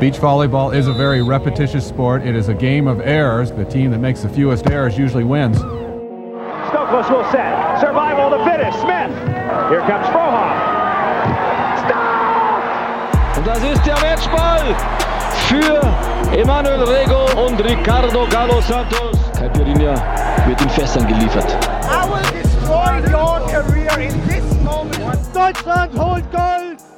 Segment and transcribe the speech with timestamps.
[0.00, 2.26] Beach volleyball is a very repetitious sport.
[2.26, 3.52] It is a game of errors.
[3.52, 5.58] The team that makes the fewest errors usually wins.
[5.58, 7.78] Stokos will set.
[7.78, 8.80] Survival of the fittest.
[8.80, 9.14] Smith.
[9.70, 10.58] Here comes Frohoff.
[11.86, 13.38] Stop!
[13.38, 14.74] Und das ist der Matchball
[15.46, 15.80] für
[16.36, 19.16] Emanuel Rego und Ricardo Galo Santos.
[19.38, 19.94] Caipirinha
[20.48, 21.56] wird in Fässern geliefert.
[21.84, 25.32] I will destroy your career in this moment.
[25.32, 26.55] Deutschland holt Gold!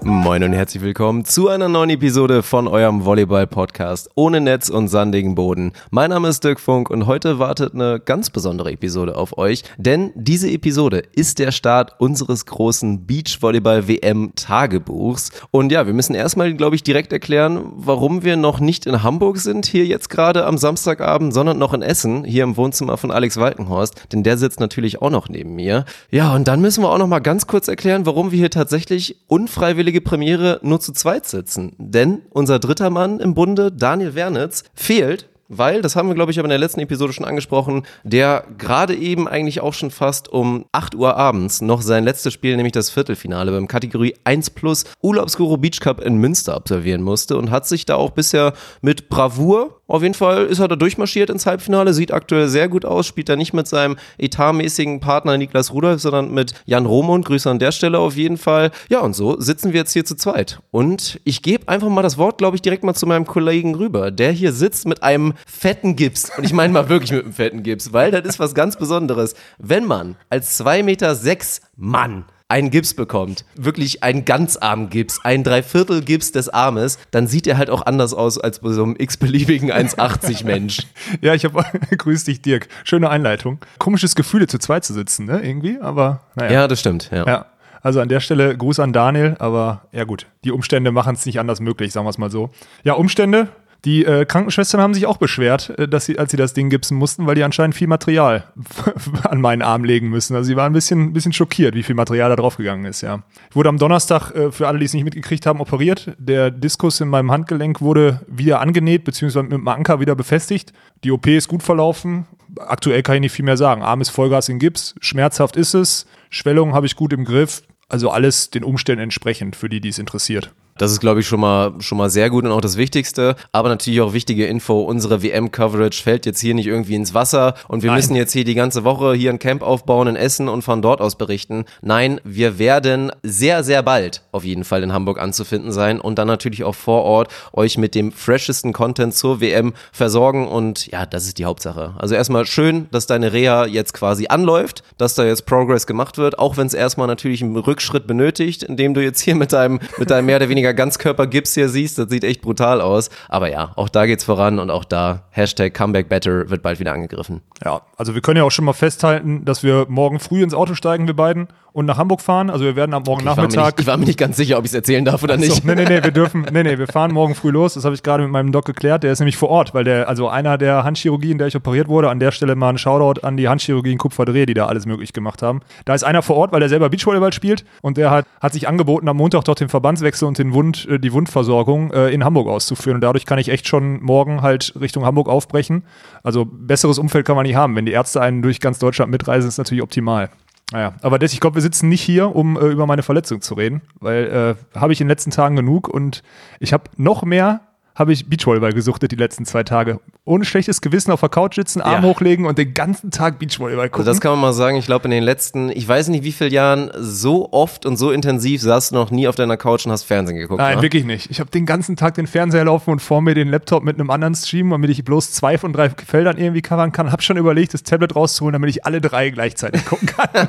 [0.09, 5.35] Moin und herzlich willkommen zu einer neuen Episode von eurem Volleyball-Podcast ohne Netz und sandigen
[5.35, 5.73] Boden.
[5.91, 10.13] Mein Name ist Dirk Funk und heute wartet eine ganz besondere Episode auf euch, denn
[10.15, 15.31] diese Episode ist der Start unseres großen Beachvolleyball-WM-Tagebuchs.
[15.51, 19.37] Und ja, wir müssen erstmal, glaube ich, direkt erklären, warum wir noch nicht in Hamburg
[19.37, 23.37] sind, hier jetzt gerade am Samstagabend, sondern noch in Essen, hier im Wohnzimmer von Alex
[23.37, 25.85] Walkenhorst, denn der sitzt natürlich auch noch neben mir.
[26.11, 29.17] Ja, und dann müssen wir auch noch mal ganz kurz erklären, warum wir hier tatsächlich
[29.27, 31.75] unfreiwillige Premiere nur zu zweit sitzen.
[31.79, 36.39] Denn unser dritter Mann im Bunde, Daniel Wernitz, fehlt weil, das haben wir, glaube ich,
[36.39, 40.67] aber in der letzten Episode schon angesprochen, der gerade eben eigentlich auch schon fast um
[40.73, 45.57] 8 Uhr abends noch sein letztes Spiel, nämlich das Viertelfinale beim Kategorie 1 Plus Urlaubsguru
[45.57, 50.03] Beach Cup in Münster absolvieren musste und hat sich da auch bisher mit Bravour auf
[50.03, 53.37] jeden Fall ist er da durchmarschiert ins Halbfinale, sieht aktuell sehr gut aus, spielt da
[53.37, 57.25] nicht mit seinem etatmäßigen Partner Niklas Rudolf, sondern mit Jan Romund.
[57.25, 58.71] Grüße an der Stelle auf jeden Fall.
[58.91, 60.61] Ja, und so sitzen wir jetzt hier zu zweit.
[60.71, 64.11] Und ich gebe einfach mal das Wort, glaube ich, direkt mal zu meinem Kollegen rüber,
[64.11, 66.31] der hier sitzt mit einem fetten Gips.
[66.37, 69.35] Und ich meine mal wirklich mit einem fetten Gips, weil das ist was ganz Besonderes.
[69.57, 76.33] Wenn man als 2,6 Meter sechs Mann einen Gips bekommt, wirklich einen Ganzarm-Gips, ein Dreiviertel-Gips
[76.33, 80.47] des Armes, dann sieht er halt auch anders aus als bei so einem x-beliebigen 1,80
[80.47, 80.79] Mensch.
[81.21, 81.63] ja, ich habe
[81.97, 82.69] grüß dich, Dirk.
[82.85, 83.59] Schöne Einleitung.
[83.79, 85.41] Komisches Gefühl, zu zweit zu sitzen, ne?
[85.41, 86.53] Irgendwie, aber naja.
[86.53, 87.27] Ja, das stimmt, ja.
[87.27, 87.47] ja.
[87.83, 91.39] Also an der Stelle Gruß an Daniel, aber ja gut, die Umstände machen es nicht
[91.39, 92.51] anders möglich, sagen wir es mal so.
[92.83, 93.49] Ja, Umstände,
[93.85, 96.97] die äh, Krankenschwestern haben sich auch beschwert, äh, dass sie, als sie das Ding gipsen
[96.97, 98.45] mussten, weil die anscheinend viel Material
[99.23, 100.35] an meinen Arm legen müssen.
[100.35, 103.23] Also sie waren ein bisschen, bisschen schockiert, wie viel Material da draufgegangen ist, ja.
[103.51, 106.13] Ich wurde am Donnerstag, äh, für alle, die es nicht mitgekriegt haben, operiert.
[106.19, 110.73] Der Diskus in meinem Handgelenk wurde wieder angenäht, beziehungsweise mit dem Anker wieder befestigt.
[111.05, 112.27] Die OP ist gut verlaufen.
[112.59, 113.83] Aktuell kann ich nicht viel mehr sagen.
[113.83, 114.95] Arm ist Vollgas in Gips.
[115.01, 116.07] Schmerzhaft ist es.
[116.31, 117.63] Schwellung habe ich gut im Griff.
[117.89, 120.53] Also alles den Umständen entsprechend, für die, die es interessiert.
[120.79, 123.37] Das ist, glaube ich, schon mal, schon mal sehr gut und auch das Wichtigste.
[123.53, 127.83] Aber natürlich auch wichtige Info, unsere WM-Coverage fällt jetzt hier nicht irgendwie ins Wasser und
[127.83, 127.99] wir Nein.
[127.99, 131.01] müssen jetzt hier die ganze Woche hier ein Camp aufbauen in Essen und von dort
[131.01, 131.65] aus berichten.
[131.83, 136.29] Nein, wir werden sehr, sehr bald auf jeden Fall in Hamburg anzufinden sein und dann
[136.29, 141.27] natürlich auch vor Ort euch mit dem freshesten Content zur WM versorgen und ja, das
[141.27, 141.95] ist die Hauptsache.
[141.99, 146.39] Also erstmal schön, dass deine Reha jetzt quasi anläuft, dass da jetzt Progress gemacht wird,
[146.39, 150.11] auch wenn es erstmal natürlich einen Rückschritt benötigt, indem du jetzt hier mit deinem, mit
[150.11, 153.11] deinem mehr oder weniger Ganzkörpergips hier siehst, das sieht echt brutal aus.
[153.29, 156.93] Aber ja, auch da geht's voran und auch da Hashtag Comeback Better wird bald wieder
[156.93, 157.41] angegriffen.
[157.65, 160.75] Ja, also wir können ja auch schon mal festhalten, dass wir morgen früh ins Auto
[160.75, 162.51] steigen, wir beiden, und nach Hamburg fahren.
[162.51, 163.77] Also wir werden am morgen ich Nachmittag.
[163.77, 165.53] Nicht, ich war mir nicht ganz sicher, ob ich es erzählen darf oder nicht.
[165.53, 167.75] So, nee, nee, nee, wir dürfen, nee, nee, wir fahren morgen früh los.
[167.75, 169.05] Das habe ich gerade mit meinem Doc geklärt.
[169.05, 171.87] Der ist nämlich vor Ort, weil der, also einer der Handchirurgien, in der ich operiert
[171.87, 174.87] wurde, an der Stelle mal ein Shoutout an die Handchirurgie in Kupferdreh, die da alles
[174.87, 175.61] möglich gemacht haben.
[175.85, 178.67] Da ist einer vor Ort, weil der selber Beachvolleyball spielt und der hat, hat sich
[178.67, 182.49] angeboten, am Montag doch den Verbandswechsel und den Wund, äh, die Wundversorgung äh, in Hamburg
[182.49, 182.97] auszuführen.
[182.97, 185.85] Und dadurch kann ich echt schon morgen halt Richtung Hamburg aufbrechen.
[186.25, 187.77] Also besseres Umfeld kann man nicht haben.
[187.77, 190.31] Wenn die Ärzte einen durch ganz Deutschland mitreisen, ist natürlich optimal.
[190.71, 193.55] Naja, aber das, ich glaube, wir sitzen nicht hier, um äh, über meine Verletzung zu
[193.55, 196.23] reden, weil äh, habe ich in den letzten Tagen genug und
[196.61, 197.61] ich habe noch mehr
[197.99, 199.99] habe ich Beachvolleyball gesuchtet die letzten zwei Tage.
[200.25, 202.09] Ohne schlechtes Gewissen auf der Couch sitzen, Arm ja.
[202.09, 204.03] hochlegen und den ganzen Tag Beachvolleyball gucken.
[204.03, 204.77] Also das kann man mal sagen.
[204.77, 208.13] Ich glaube, in den letzten, ich weiß nicht wie vielen Jahren, so oft und so
[208.13, 210.61] intensiv saßt du noch nie auf deiner Couch und hast Fernsehen geguckt.
[210.61, 210.83] Nein, ne?
[210.83, 211.31] wirklich nicht.
[211.31, 214.11] Ich habe den ganzen Tag den Fernseher laufen und vor mir den Laptop mit einem
[214.11, 217.11] anderen Stream, damit ich bloß zwei von drei Feldern irgendwie covern kann.
[217.11, 220.29] Habe schon überlegt, das Tablet rauszuholen, damit ich alle drei gleichzeitig gucken kann.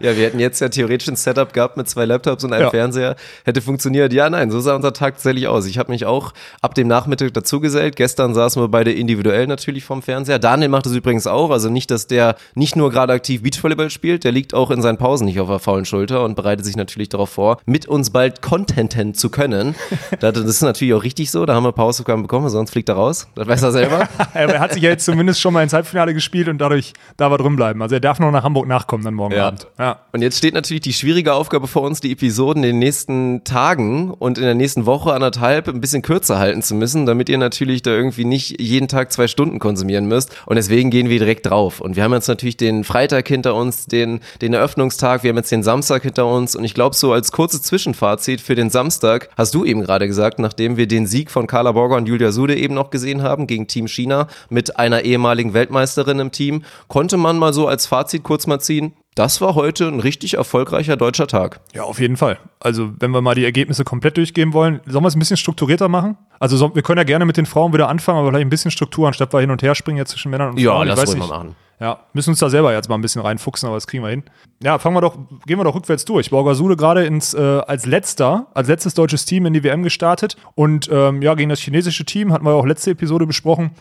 [0.00, 2.70] ja, wir hätten jetzt ja theoretisch ein Setup gehabt mit zwei Laptops und einem ja.
[2.70, 3.16] Fernseher.
[3.44, 4.12] Hätte funktioniert.
[4.12, 5.66] Ja, nein, so sah unser Tag tatsächlich aus.
[5.66, 7.96] Ich habe mich auch ab dem Nachmittag dazu dazugesellt.
[7.96, 10.38] Gestern saßen wir beide individuell natürlich vom Fernseher.
[10.38, 11.50] Daniel macht es übrigens auch.
[11.50, 14.96] Also nicht, dass der nicht nur gerade aktiv Beachvolleyball spielt, der liegt auch in seinen
[14.96, 18.40] Pausen nicht auf der faulen Schulter und bereitet sich natürlich darauf vor, mit uns bald
[18.40, 19.74] contenten zu können.
[20.20, 21.44] das ist natürlich auch richtig so.
[21.44, 23.28] Da haben wir Pausaufgaben bekommen, sonst fliegt er raus.
[23.34, 24.08] Das weiß er selber.
[24.34, 27.38] er hat sich ja jetzt zumindest schon mal ins Halbfinale gespielt und dadurch darf er
[27.38, 27.82] drin bleiben.
[27.82, 29.48] Also er darf noch nach Hamburg nachkommen dann morgen ja.
[29.48, 29.66] Abend.
[29.78, 30.00] Ja.
[30.12, 34.10] Und jetzt steht natürlich die schwierige Aufgabe vor uns, die Episoden in den nächsten Tagen
[34.10, 37.38] und in der nächsten Woche, anderthalb, ein bisschen kürzer halten durchhalten zu müssen, damit ihr
[37.38, 40.30] natürlich da irgendwie nicht jeden Tag zwei Stunden konsumieren müsst.
[40.46, 41.80] Und deswegen gehen wir direkt drauf.
[41.80, 45.50] Und wir haben jetzt natürlich den Freitag hinter uns, den, den Eröffnungstag, wir haben jetzt
[45.50, 46.56] den Samstag hinter uns.
[46.56, 50.38] Und ich glaube, so als kurzes Zwischenfazit für den Samstag hast du eben gerade gesagt,
[50.38, 53.66] nachdem wir den Sieg von Carla Borger und Julia Sude eben noch gesehen haben gegen
[53.66, 58.46] Team China mit einer ehemaligen Weltmeisterin im Team, konnte man mal so als Fazit kurz
[58.46, 61.60] mal ziehen, das war heute ein richtig erfolgreicher deutscher Tag.
[61.74, 62.38] Ja, auf jeden Fall.
[62.60, 65.88] Also, wenn wir mal die Ergebnisse komplett durchgehen wollen, sollen wir es ein bisschen strukturierter
[65.88, 66.16] machen?
[66.38, 68.70] Also, so, wir können ja gerne mit den Frauen wieder anfangen, aber vielleicht ein bisschen
[68.70, 70.88] Struktur, anstatt wir hin und her springen jetzt zwischen Männern und Ja, Frauen.
[70.88, 71.28] Weiß ruhig nicht.
[71.28, 71.56] mal machen.
[71.80, 74.22] Ja, müssen uns da selber jetzt mal ein bisschen reinfuchsen, aber das kriegen wir hin.
[74.62, 76.30] Ja, fangen wir doch, gehen wir doch rückwärts durch.
[76.30, 80.88] Borgasude gerade ins, äh, als letzter, als letztes deutsches Team in die WM gestartet und
[80.92, 83.72] ähm, ja, gegen das chinesische Team hatten wir auch letzte Episode besprochen.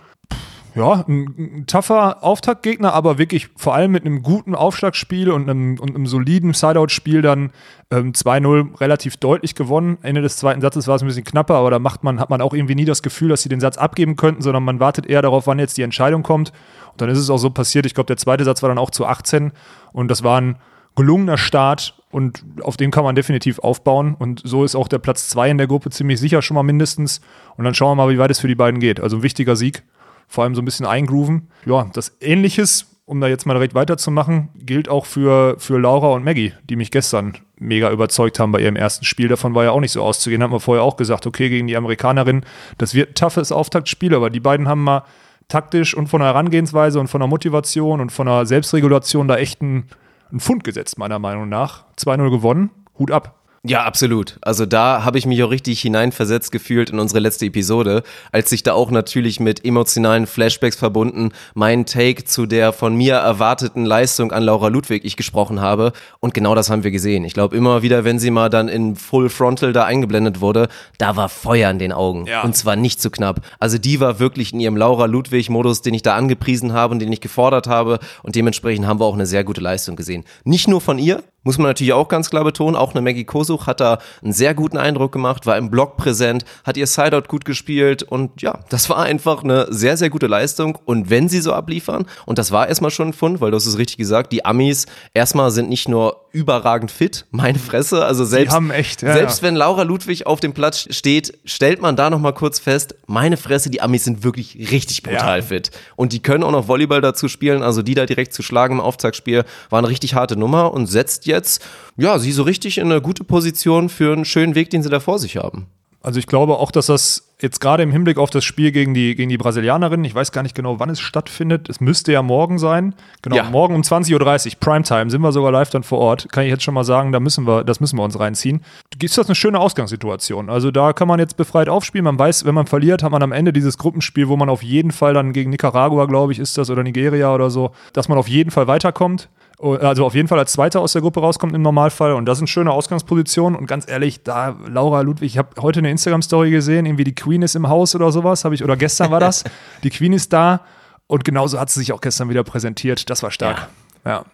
[0.73, 5.77] Ja, ein, ein tougher Auftaktgegner, aber wirklich vor allem mit einem guten Aufschlagspiel und einem,
[5.77, 7.51] und einem soliden Sideout-Spiel dann
[7.91, 9.97] ähm, 2-0 relativ deutlich gewonnen.
[10.01, 12.41] Ende des zweiten Satzes war es ein bisschen knapper, aber da macht man, hat man
[12.41, 15.21] auch irgendwie nie das Gefühl, dass sie den Satz abgeben könnten, sondern man wartet eher
[15.21, 16.53] darauf, wann jetzt die Entscheidung kommt.
[16.93, 17.85] Und dann ist es auch so passiert.
[17.85, 19.51] Ich glaube, der zweite Satz war dann auch zu 18
[19.91, 20.55] und das war ein
[20.95, 24.15] gelungener Start und auf dem kann man definitiv aufbauen.
[24.17, 27.21] Und so ist auch der Platz 2 in der Gruppe ziemlich sicher schon mal mindestens.
[27.57, 28.99] Und dann schauen wir mal, wie weit es für die beiden geht.
[28.99, 29.83] Also ein wichtiger Sieg,
[30.31, 31.49] vor allem so ein bisschen eingrooven.
[31.65, 36.23] Ja, das Ähnliches, um da jetzt mal direkt weiterzumachen, gilt auch für, für Laura und
[36.23, 39.27] Maggie, die mich gestern mega überzeugt haben bei ihrem ersten Spiel.
[39.27, 40.41] Davon war ja auch nicht so auszugehen.
[40.41, 42.45] Haben wir vorher auch gesagt, okay, gegen die Amerikanerin,
[42.77, 45.03] das wird ein toughes Auftaktspiel, aber die beiden haben mal
[45.49, 49.61] taktisch und von der Herangehensweise und von der Motivation und von der Selbstregulation da echt
[49.61, 49.89] einen,
[50.29, 51.83] einen Fund gesetzt, meiner Meinung nach.
[51.97, 53.40] 2-0 gewonnen, Hut ab.
[53.63, 54.39] Ja, absolut.
[54.41, 58.63] Also da habe ich mich auch richtig hineinversetzt gefühlt in unsere letzte Episode, als sich
[58.63, 64.31] da auch natürlich mit emotionalen Flashbacks verbunden mein Take zu der von mir erwarteten Leistung
[64.31, 65.93] an Laura Ludwig ich gesprochen habe.
[66.19, 67.23] Und genau das haben wir gesehen.
[67.23, 70.67] Ich glaube immer wieder, wenn sie mal dann in Full Frontal da eingeblendet wurde,
[70.97, 72.25] da war Feuer in den Augen.
[72.25, 72.41] Ja.
[72.41, 73.41] Und zwar nicht zu knapp.
[73.59, 77.13] Also die war wirklich in ihrem Laura Ludwig-Modus, den ich da angepriesen habe und den
[77.13, 77.99] ich gefordert habe.
[78.23, 80.23] Und dementsprechend haben wir auch eine sehr gute Leistung gesehen.
[80.45, 83.67] Nicht nur von ihr, muss man natürlich auch ganz klar betonen, auch eine Maggie Kosuch
[83.67, 87.45] hat da einen sehr guten Eindruck gemacht, war im Block präsent, hat ihr Sideout gut
[87.45, 90.77] gespielt und ja, das war einfach eine sehr, sehr gute Leistung.
[90.85, 93.65] Und wenn sie so abliefern, und das war erstmal schon ein Fund, weil du hast
[93.65, 98.57] es richtig gesagt, die Amis erstmal sind nicht nur überragend fit, meine Fresse, also selbst,
[98.73, 99.47] echt, ja, selbst ja.
[99.47, 103.69] wenn Laura Ludwig auf dem Platz steht, stellt man da nochmal kurz fest, meine Fresse,
[103.69, 105.45] die Amis sind wirklich richtig brutal Ja.
[105.45, 108.75] fit und die können auch noch Volleyball dazu spielen, also die da direkt zu schlagen
[108.75, 111.61] im Auftaktspiel war eine richtig harte Nummer und setzt jetzt,
[111.97, 114.99] ja, sie so richtig in eine gute Position für einen schönen Weg, den sie da
[114.99, 115.67] vor sich haben.
[116.03, 119.15] Also ich glaube auch, dass das jetzt gerade im Hinblick auf das Spiel gegen die,
[119.15, 122.57] gegen die Brasilianerin, ich weiß gar nicht genau, wann es stattfindet, es müsste ja morgen
[122.59, 122.93] sein.
[123.21, 123.43] Genau, Ja.
[123.43, 124.13] morgen um 20.30
[124.53, 126.27] Uhr, Primetime, sind wir sogar live dann vor Ort.
[126.31, 128.61] Kann ich jetzt schon mal sagen, da müssen wir, das müssen wir uns reinziehen.
[129.01, 130.49] Ist das eine schöne Ausgangssituation?
[130.49, 132.05] Also da kann man jetzt befreit aufspielen.
[132.05, 134.91] Man weiß, wenn man verliert, hat man am Ende dieses Gruppenspiel, wo man auf jeden
[134.91, 138.27] Fall dann gegen Nicaragua, glaube ich, ist das, oder Nigeria oder so, dass man auf
[138.27, 139.29] jeden Fall weiterkommt.
[139.61, 142.13] Also auf jeden Fall als Zweiter aus der Gruppe rauskommt im Normalfall.
[142.13, 143.57] Und das sind schöne Ausgangspositionen.
[143.57, 147.41] Und ganz ehrlich, da Laura Ludwig, ich habe heute eine Instagram-Story gesehen, irgendwie die Queen
[147.43, 149.43] ist im Haus oder sowas, habe ich, oder gestern war das.
[149.83, 150.61] die Queen ist da.
[151.07, 153.09] Und genauso hat sie sich auch gestern wieder präsentiert.
[153.09, 153.57] Das war stark.
[153.57, 153.67] Ja.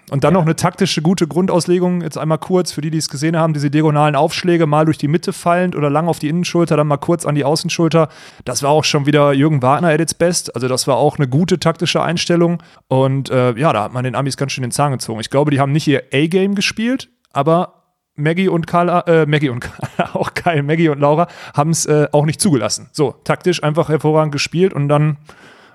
[0.09, 3.35] Und dann noch eine taktische, gute Grundauslegung, jetzt einmal kurz, für die, die es gesehen
[3.35, 6.87] haben, diese diagonalen Aufschläge, mal durch die Mitte fallend oder lang auf die Innenschulter, dann
[6.87, 8.07] mal kurz an die Außenschulter.
[8.45, 10.55] Das war auch schon wieder Jürgen Wagner at its best.
[10.55, 12.63] Also das war auch eine gute taktische Einstellung.
[12.87, 15.19] Und äh, ja, da hat man den Amis ganz schön den Zahn gezogen.
[15.19, 17.77] Ich glaube, die haben nicht ihr A-Game gespielt, aber
[18.15, 22.07] Maggie und Carla, äh, Maggie und Carla, auch geil, Maggie und Laura haben es äh,
[22.11, 22.89] auch nicht zugelassen.
[22.91, 25.17] So, taktisch einfach hervorragend gespielt und dann,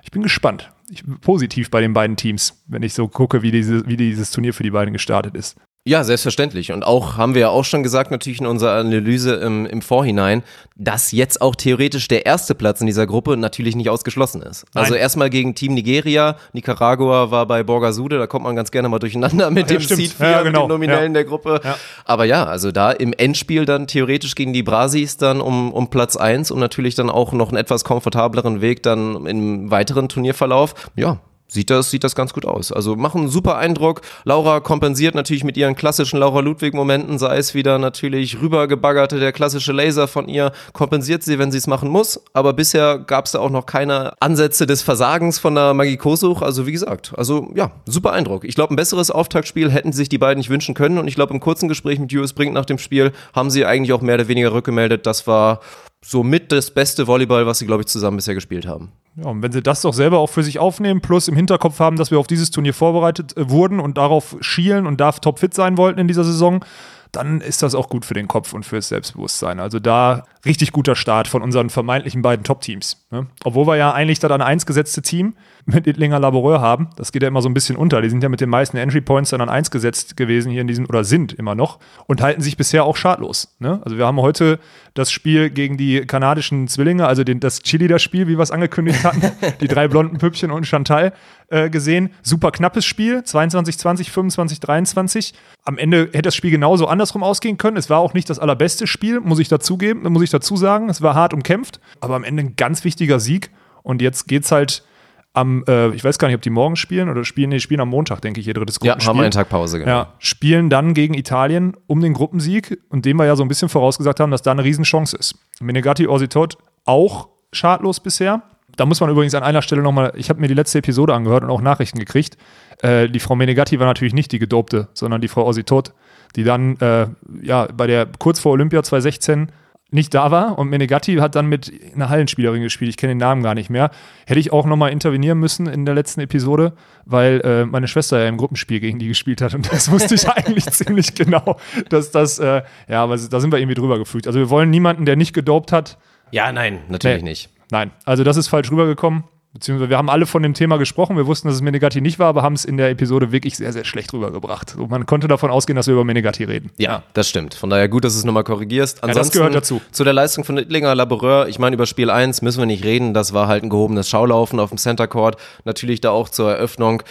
[0.02, 0.72] ich bin gespannt.
[1.20, 4.62] Positiv bei den beiden Teams, wenn ich so gucke, wie, diese, wie dieses Turnier für
[4.62, 5.56] die beiden gestartet ist.
[5.84, 6.70] Ja, selbstverständlich.
[6.70, 10.44] Und auch haben wir ja auch schon gesagt, natürlich in unserer Analyse im, im Vorhinein,
[10.76, 14.64] dass jetzt auch theoretisch der erste Platz in dieser Gruppe natürlich nicht ausgeschlossen ist.
[14.74, 15.00] Also Nein.
[15.00, 19.50] erstmal gegen Team Nigeria, Nicaragua war bei Borgasude, da kommt man ganz gerne mal durcheinander
[19.50, 20.00] mit Ja, dem stimmt.
[20.02, 20.66] Seed 4, Ja, mit genau.
[20.66, 21.14] dem Nominellen Ja.
[21.14, 21.60] der Gruppe.
[22.04, 26.16] Aber ja, also da im Endspiel dann theoretisch gegen die Brasis dann um, um Platz
[26.16, 30.74] 1 und natürlich dann auch noch einen etwas komfortableren Weg dann im weiteren Turnierverlauf.
[30.94, 31.18] Ja,
[31.52, 32.72] sieht das, sieht das ganz gut aus.
[32.72, 34.00] Also machen einen super Eindruck.
[34.24, 39.72] Laura kompensiert natürlich mit ihren klassischen Laura Ludwig-Momenten, sei es wieder natürlich rübergebaggerte, der klassische
[39.72, 42.20] Laser von ihr, kompensiert sie, wenn sie es machen muss.
[42.32, 46.42] Aber bisher gab es da auch noch keine Ansätze des Versagens von der Magie Kosuch.
[46.42, 48.44] Also wie gesagt, also ja, super Eindruck.
[48.44, 50.98] Ich glaube, ein besseres Auftaktspiel hätten sich die beiden nicht wünschen können.
[50.98, 53.92] Und ich glaube, im kurzen Gespräch mit US Brink nach dem Spiel haben sie eigentlich
[53.92, 55.60] auch mehr oder weniger rückgemeldet, das war
[56.04, 58.92] somit das beste Volleyball, was sie, glaube ich, zusammen bisher gespielt haben.
[59.16, 61.96] Ja, und wenn sie das doch selber auch für sich aufnehmen, plus im Hinterkopf haben,
[61.96, 65.76] dass wir auf dieses Turnier vorbereitet äh, wurden und darauf schielen und da topfit sein
[65.76, 66.64] wollten in dieser Saison,
[67.12, 69.60] dann ist das auch gut für den Kopf und fürs Selbstbewusstsein.
[69.60, 73.06] Also da richtig guter Start von unseren vermeintlichen beiden Top-Teams.
[73.10, 73.26] Ne?
[73.44, 75.34] Obwohl wir ja eigentlich das an eins gesetzte Team
[75.66, 76.88] mit Ittlinger Laboreur haben.
[76.96, 78.00] Das geht ja immer so ein bisschen unter.
[78.02, 80.66] Die sind ja mit den meisten Entry Points dann an eins gesetzt gewesen hier in
[80.66, 83.54] diesem, oder sind immer noch und halten sich bisher auch schadlos.
[83.58, 83.80] Ne?
[83.84, 84.58] Also wir haben heute
[84.94, 89.22] das Spiel gegen die kanadischen Zwillinge, also den, das Chili-Spiel, wie wir es angekündigt hatten,
[89.60, 91.12] die drei blonden Püppchen und Chantal
[91.48, 92.10] äh, gesehen.
[92.22, 95.34] Super knappes Spiel, 22, 20, 25, 23.
[95.64, 97.76] Am Ende hätte das Spiel genauso andersrum ausgehen können.
[97.76, 100.88] Es war auch nicht das allerbeste Spiel, muss ich dazugeben, muss ich dazu sagen.
[100.88, 103.50] Es war hart umkämpft, aber am Ende ein ganz wichtiger Sieg.
[103.82, 104.84] Und jetzt geht's halt
[105.32, 107.88] am, äh, ich weiß gar nicht, ob die morgen spielen oder spielen, nee, spielen am
[107.88, 109.04] Montag, denke ich, ihr drittes Gruppenspiel.
[109.04, 109.90] Ja, haben wir einen Tag Pause, genau.
[109.90, 113.68] Ja, spielen dann gegen Italien um den Gruppensieg und dem wir ja so ein bisschen
[113.68, 115.34] vorausgesagt haben, dass da eine Riesenchance ist.
[115.60, 118.42] Menegatti Orsitot auch schadlos bisher.
[118.76, 121.42] Da muss man übrigens an einer Stelle nochmal, ich habe mir die letzte Episode angehört
[121.42, 122.36] und auch Nachrichten gekriegt.
[122.80, 125.92] Äh, die Frau Menegatti war natürlich nicht die Gedopte, sondern die Frau Orsitot,
[126.36, 127.06] die dann äh,
[127.42, 129.52] ja bei der kurz vor Olympia 2016
[129.94, 133.42] nicht da war und Menegatti hat dann mit einer Hallenspielerin gespielt, ich kenne den Namen
[133.42, 133.90] gar nicht mehr.
[134.26, 136.72] Hätte ich auch nochmal intervenieren müssen in der letzten Episode,
[137.04, 140.26] weil äh, meine Schwester ja im Gruppenspiel gegen die gespielt hat und das wusste ich
[140.30, 141.58] eigentlich ziemlich genau,
[141.90, 144.26] dass das, äh, ja, aber da sind wir irgendwie drüber geflügt.
[144.26, 145.98] Also wir wollen niemanden, der nicht gedopt hat.
[146.30, 147.28] Ja, nein, natürlich Nee.
[147.28, 147.50] nicht.
[147.70, 149.24] Nein, also das ist falsch rübergekommen.
[149.54, 151.16] Beziehungsweise wir haben alle von dem Thema gesprochen.
[151.16, 153.72] Wir wussten, dass es Menegatti nicht war, aber haben es in der Episode wirklich sehr,
[153.74, 154.70] sehr schlecht rübergebracht.
[154.70, 156.70] So, man konnte davon ausgehen, dass wir über Menegatti reden.
[156.78, 157.52] Ja, das stimmt.
[157.52, 159.02] Von daher gut, dass du es nochmal korrigierst.
[159.02, 159.82] das gehört dazu.
[159.90, 163.12] Zu der Leistung von Ittlinger Laboureur, ich meine, über Spiel 1 müssen wir nicht reden.
[163.12, 165.36] Das war halt ein gehobenes Schaulaufen auf dem Center Court.
[165.66, 167.02] Natürlich da auch zur Eröffnung.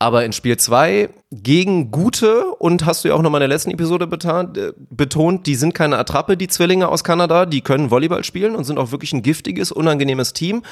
[0.00, 3.70] Aber in Spiel 2 gegen gute und hast du ja auch nochmal in der letzten
[3.70, 8.56] Episode äh, betont, die sind keine Attrappe, die Zwillinge aus Kanada, die können Volleyball spielen
[8.56, 10.62] und sind auch wirklich ein giftiges, unangenehmes Team.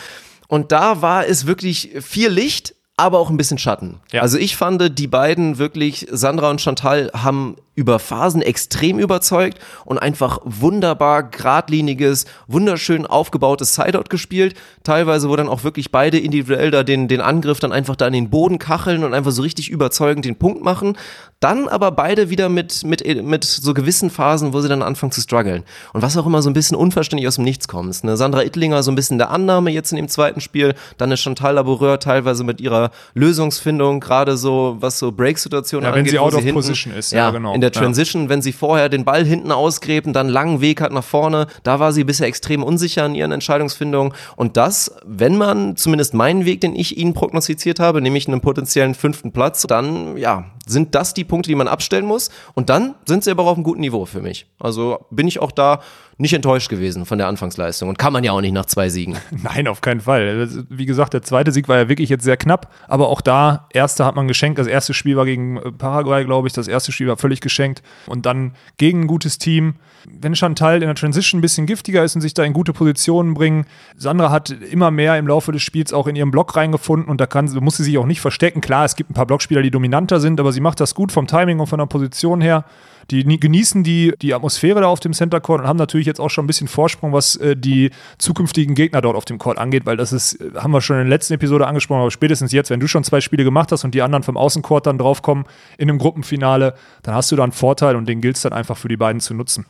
[0.49, 4.01] Und da war es wirklich viel Licht, aber auch ein bisschen Schatten.
[4.13, 4.23] Ja.
[4.23, 9.99] Also ich fand, die beiden wirklich, Sandra und Chantal, haben über Phasen extrem überzeugt und
[9.99, 14.55] einfach wunderbar geradliniges, wunderschön aufgebautes Sideout gespielt.
[14.85, 18.13] Teilweise, wo dann auch wirklich beide individuell da den, den Angriff dann einfach da in
[18.13, 20.99] den Boden kacheln und einfach so richtig überzeugend den Punkt machen.
[21.41, 25.21] Dann aber beide wieder mit, mit, mit so gewissen Phasen, wo sie dann anfangen zu
[25.21, 25.65] strugglen.
[25.93, 28.05] Und was auch immer so ein bisschen unverständlich aus dem Nichts kommt.
[28.05, 28.17] Ne?
[28.17, 31.55] Sandra Ittlinger so ein bisschen der Annahme jetzt in dem zweiten Spiel, dann ist Chantal
[31.55, 36.13] Laboureur teilweise mit ihrer Lösungsfindung, gerade so, was so Break-Situationen Ja, wenn angeht.
[36.13, 37.55] sie wo out of hinten- position ist, ja, genau.
[37.63, 37.87] In der Ja.
[37.87, 41.47] Transition, wenn sie vorher den Ball hinten ausgräbt, dann einen langen Weg hat nach vorne,
[41.63, 44.15] da war sie bisher extrem unsicher in ihren Entscheidungsfindungen.
[44.35, 48.97] Und das, wenn man zumindest meinen Weg, den ich ihnen prognostiziert habe, nämlich einen potenziellen
[48.97, 52.31] fünften Platz, dann ja, sind das die Punkte, die man abstellen muss.
[52.55, 54.47] Und dann sind sie aber auf einem guten Niveau für mich.
[54.59, 55.83] Also bin ich auch da
[56.23, 57.89] nicht enttäuscht gewesen von der Anfangsleistung.
[57.91, 59.19] Und kann man ja auch nicht nach zwei Siegen.
[59.43, 60.39] Nein, auf keinen Fall.
[60.47, 63.67] Das- Wie gesagt, der zweite Sieg war ja wirklich jetzt sehr knapp, aber auch da,
[63.73, 64.59] erste hat man geschenkt.
[64.59, 66.55] Das erste Spiel war gegen äh, Paraguay, glaube ich.
[66.55, 67.83] Das erste Spiel war völlig geschenkt.
[68.07, 69.75] Und dann gegen ein gutes Team.
[70.09, 73.35] Wenn Chantal in der Transition ein bisschen giftiger ist und sich da in gute Positionen
[73.35, 73.67] bringen,
[73.97, 77.27] Sandra hat immer mehr im Laufe des Spiels auch in ihren Block reingefunden und da
[77.27, 78.61] kann, muss sie sich auch nicht verstecken.
[78.61, 81.27] Klar, es gibt ein paar Blockspieler, die dominanter sind, aber sie macht das gut vom
[81.27, 82.65] Timing und von der Position her.
[83.11, 86.21] Die nie- genießen die, die Atmosphäre da auf dem Center Court und haben natürlich jetzt
[86.21, 89.87] auch schon ein bisschen Vorsprung, was äh, die zukünftigen Gegner dort auf dem Court angeht,
[89.87, 92.71] weil das ist, äh, haben wir schon in der letzten Episode angesprochen, aber spätestens jetzt,
[92.71, 95.47] wenn du schon zwei Spiele gemacht hast und die anderen vom Außencourt dann draufkommen
[95.79, 98.77] in einem Gruppenfinale, dann hast du da einen Vorteil und den gilt es dann einfach
[98.77, 99.67] für die beiden zu nutzen.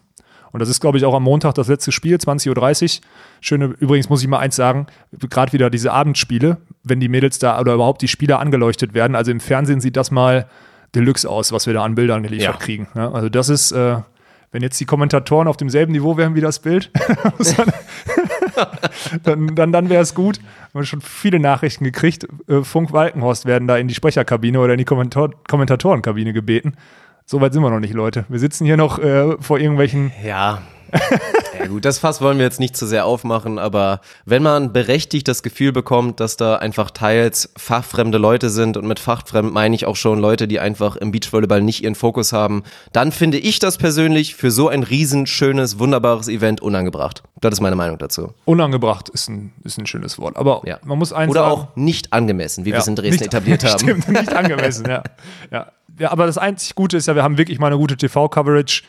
[0.52, 3.04] Und das ist, glaube ich, auch am Montag das letzte Spiel, 20.30 Uhr.
[3.40, 4.86] Schöne, übrigens muss ich mal eins sagen,
[5.30, 9.16] gerade wieder diese Abendspiele, wenn die Mädels da oder überhaupt die Spieler angeleuchtet werden.
[9.16, 10.46] Also im Fernsehen sieht das mal
[10.94, 12.60] Deluxe aus, was wir da an Bildern geliefert Ja.
[12.60, 12.88] kriegen.
[12.94, 13.96] Ja, also das ist, äh,
[14.50, 16.90] wenn jetzt die Kommentatoren auf demselben Niveau wären wie das Bild,
[19.22, 20.38] dann, dann, dann wäre es gut.
[20.72, 22.26] Wir haben schon viele Nachrichten gekriegt.
[22.48, 26.74] Äh, Funk Walkenhorst werden da in die Sprecherkabine oder in die Kommentator Kommentatorenkabine gebeten.
[27.26, 28.24] Soweit sind wir noch nicht, Leute.
[28.28, 30.62] Wir sitzen hier noch äh, vor irgendwelchen Ja.
[31.58, 35.28] Ja gut, das Fass wollen wir jetzt nicht zu sehr aufmachen, aber wenn man berechtigt
[35.28, 39.86] das Gefühl bekommt, dass da einfach teils fachfremde Leute sind und mit fachfremd meine ich
[39.86, 43.78] auch schon Leute, die einfach im Beachvolleyball nicht ihren Fokus haben, dann finde ich das
[43.78, 47.22] persönlich für so ein riesen, schönes, wunderbares Event unangebracht.
[47.40, 48.32] Das ist meine Meinung dazu.
[48.44, 50.36] unangebracht ist ein, ist ein schönes Wort.
[50.36, 50.78] Aber Ja.
[50.84, 53.62] man muss eins Oder sagen, auch nicht angemessen, wie wir es in Dresden nicht- etabliert
[53.70, 53.78] haben.
[53.78, 55.02] Stimmt, nicht angemessen, ja.
[55.52, 55.66] ja.
[55.98, 58.82] Ja, aber das einzig Gute ist ja, wir haben wirklich mal eine gute TV-Coverage.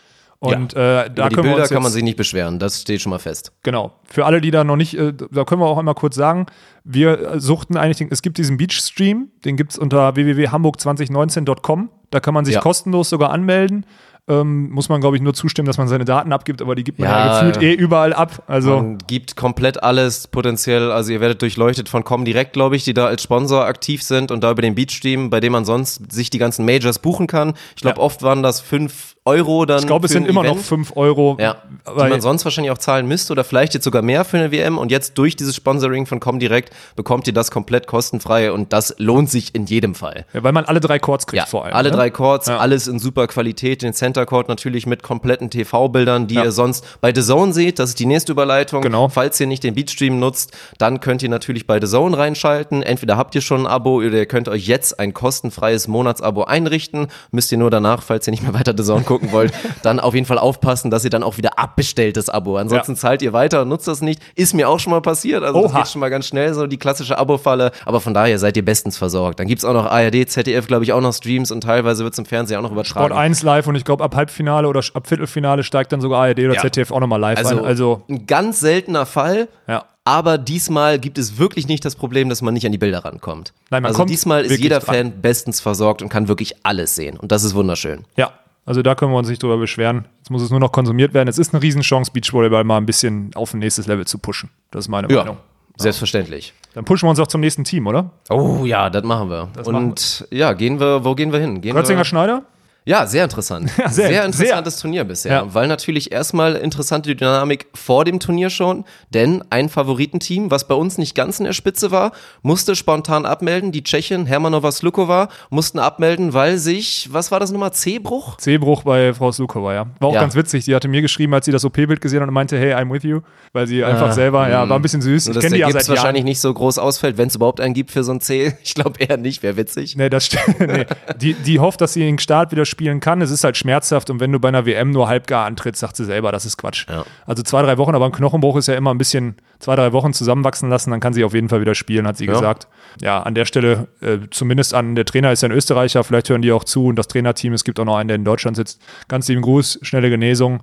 [0.45, 2.81] Und äh, da Über die können wir Bilder uns kann man sich nicht beschweren, das
[2.81, 3.51] steht schon mal fest.
[3.63, 3.93] Genau.
[4.03, 6.47] Für alle, die da noch nicht, äh, da können wir auch einmal kurz sagen,
[6.83, 11.89] wir äh, suchten eigentlich, den, es gibt diesen Beach-Stream, den gibt es unter www.hamburg2019.com.
[12.11, 12.61] Da kann man sich Ja.
[12.61, 13.85] kostenlos sogar anmelden.
[14.25, 16.97] Ähm, muss man, glaube ich, nur zustimmen, dass man seine Daten abgibt, aber die gibt
[16.97, 17.61] man ja, Ja, gefühlt ja.
[17.71, 18.43] eh überall ab.
[18.47, 22.93] Also, Man gibt komplett alles potenziell, also ihr werdet durchleuchtet von Comdirect, glaube ich, die
[22.93, 26.29] da als Sponsor aktiv sind und da über den Beachstream, bei dem man sonst sich
[26.29, 27.53] die ganzen Majors buchen kann.
[27.75, 28.03] Ich glaube, Ja.
[28.03, 29.79] oft waren das fünf Euro dann.
[29.79, 30.65] Ich glaube, es sind immer noch Event.
[30.65, 31.37] 5 Euro.
[31.39, 34.37] Ja, weil- die man sonst wahrscheinlich auch zahlen müsste oder vielleicht jetzt sogar mehr für
[34.37, 38.73] eine WM und jetzt durch dieses Sponsoring von Comdirect bekommt ihr das komplett kostenfrei und
[38.73, 40.25] das lohnt sich in jedem Fall.
[40.33, 41.73] Ja, weil man alle drei Chords kriegt Ja, vor allem.
[41.73, 41.95] alle ne?
[41.95, 42.57] drei Chords, Ja.
[42.57, 47.13] alles in super Qualität, den Center Chord natürlich mit kompletten TV-Bildern, die ihr sonst bei
[47.15, 48.81] The Zone seht, das ist die nächste Überleitung.
[48.81, 49.07] Genau.
[49.07, 52.83] Falls ihr nicht den Beatstream nutzt, dann könnt ihr natürlich bei The Zone reinschalten.
[52.83, 57.07] Entweder habt ihr schon ein Abo oder ihr könnt euch jetzt ein kostenfreies Monatsabo einrichten.
[57.31, 59.53] Müsst ihr nur danach, falls ihr nicht mehr weiter The Zone gucken wollt,
[59.83, 62.57] dann auf jeden Fall aufpassen, dass ihr dann auch wieder abbestellt das Abo.
[62.57, 62.97] Ansonsten Ja.
[62.97, 64.21] zahlt ihr weiter und nutzt das nicht.
[64.35, 65.43] Ist mir auch schon mal passiert.
[65.43, 65.79] Also das Oha.
[65.79, 67.71] geht schon mal ganz schnell, so die klassische Abo-Falle.
[67.85, 69.39] Aber von daher seid ihr bestens versorgt.
[69.39, 72.25] Dann gibt's auch noch ARD, ZDF, glaube ich, auch noch Streams und teilweise wird's im
[72.25, 73.05] Fernsehen auch noch übertragen.
[73.07, 76.39] Sport 1 live und ich glaube, ab Halbfinale oder ab Viertelfinale steigt dann sogar ARD
[76.39, 76.61] oder Ja.
[76.61, 77.65] ZDF auch nochmal live Also, ein.
[77.65, 79.47] Also, ein ganz seltener Fall.
[79.67, 79.85] ja.
[80.05, 83.53] Aber diesmal gibt es wirklich nicht das Problem, dass man nicht an die Bilder rankommt.
[83.69, 84.95] Nein, man also kommt diesmal ist jeder dran.
[84.95, 87.17] Fan bestens versorgt und kann wirklich alles sehen.
[87.17, 88.03] Und das ist wunderschön.
[88.17, 88.31] Ja,
[88.65, 90.05] also da können wir uns nicht drüber beschweren.
[90.19, 91.27] Jetzt muss es nur noch konsumiert werden.
[91.27, 94.49] Es ist eine Riesenchance, Beachvolleyball mal ein bisschen auf ein nächstes Level zu pushen.
[94.71, 95.37] Das ist meine Meinung.
[95.77, 96.53] selbstverständlich.
[96.73, 98.09] Dann pushen wir uns auch zum nächsten Team, oder?
[98.29, 99.49] Oh ja, das machen wir.
[99.55, 101.61] machen und ja, gehen wir, wo gehen wir hin?
[101.61, 102.43] Gehen wir, Schneider?
[102.85, 103.69] Ja, sehr interessant.
[103.89, 105.31] sehr- sehr, interessantes Turnier bisher.
[105.31, 105.53] Ja.
[105.53, 110.97] Weil natürlich erstmal interessante Dynamik vor dem Turnier schon, denn ein Favoritenteam, was bei uns
[110.97, 112.11] nicht ganz in der Spitze war,
[112.41, 113.71] musste spontan abmelden.
[113.71, 118.37] Die Tschechin Hermanova Slukova mussten abmelden, weil sich, was war das nochmal, C-Bruch?
[118.37, 119.85] C-Bruch bei Frau Slukova, ja.
[119.99, 120.21] War auch Ja.
[120.21, 120.65] ganz witzig.
[120.65, 123.03] Die hatte mir geschrieben, als sie das OP-Bild gesehen hat und meinte, hey, I'm with
[123.03, 123.21] you.
[123.53, 125.27] Weil sie einfach selber, ja, war ein bisschen süß.
[125.27, 125.95] Nur, Ich kenne die ja seit Jahren.
[125.97, 128.53] wahrscheinlich nicht so groß ausfällt, wenn es überhaupt einen gibt für so ein C.
[128.63, 129.95] Ich glaube eher nicht, wäre witzig.
[129.95, 130.59] Nee, das stimmt.
[130.59, 130.85] nee.
[131.21, 133.21] Die, die hofft, dass sie den Start wieder spielen kann.
[133.21, 136.03] Es ist halt schmerzhaft und wenn du bei einer WM nur halbgar antrittst, sagt sie
[136.03, 136.85] selber, das ist Quatsch.
[136.89, 137.05] Ja.
[137.25, 140.11] Also zwei, drei Wochen, aber ein Knochenbruch ist ja immer ein bisschen zwei, drei Wochen
[140.11, 142.33] zusammenwachsen lassen, dann kann sie auf jeden Fall wieder spielen, hat sie Ja.
[142.33, 142.67] gesagt.
[142.99, 146.41] Ja, an der Stelle, äh, zumindest an, der Trainer ist ja ein Österreicher, vielleicht hören
[146.41, 148.81] die auch zu und das Trainerteam, es gibt auch noch einen, der in Deutschland sitzt.
[149.07, 150.61] Ganz lieben Gruß, schnelle Genesung.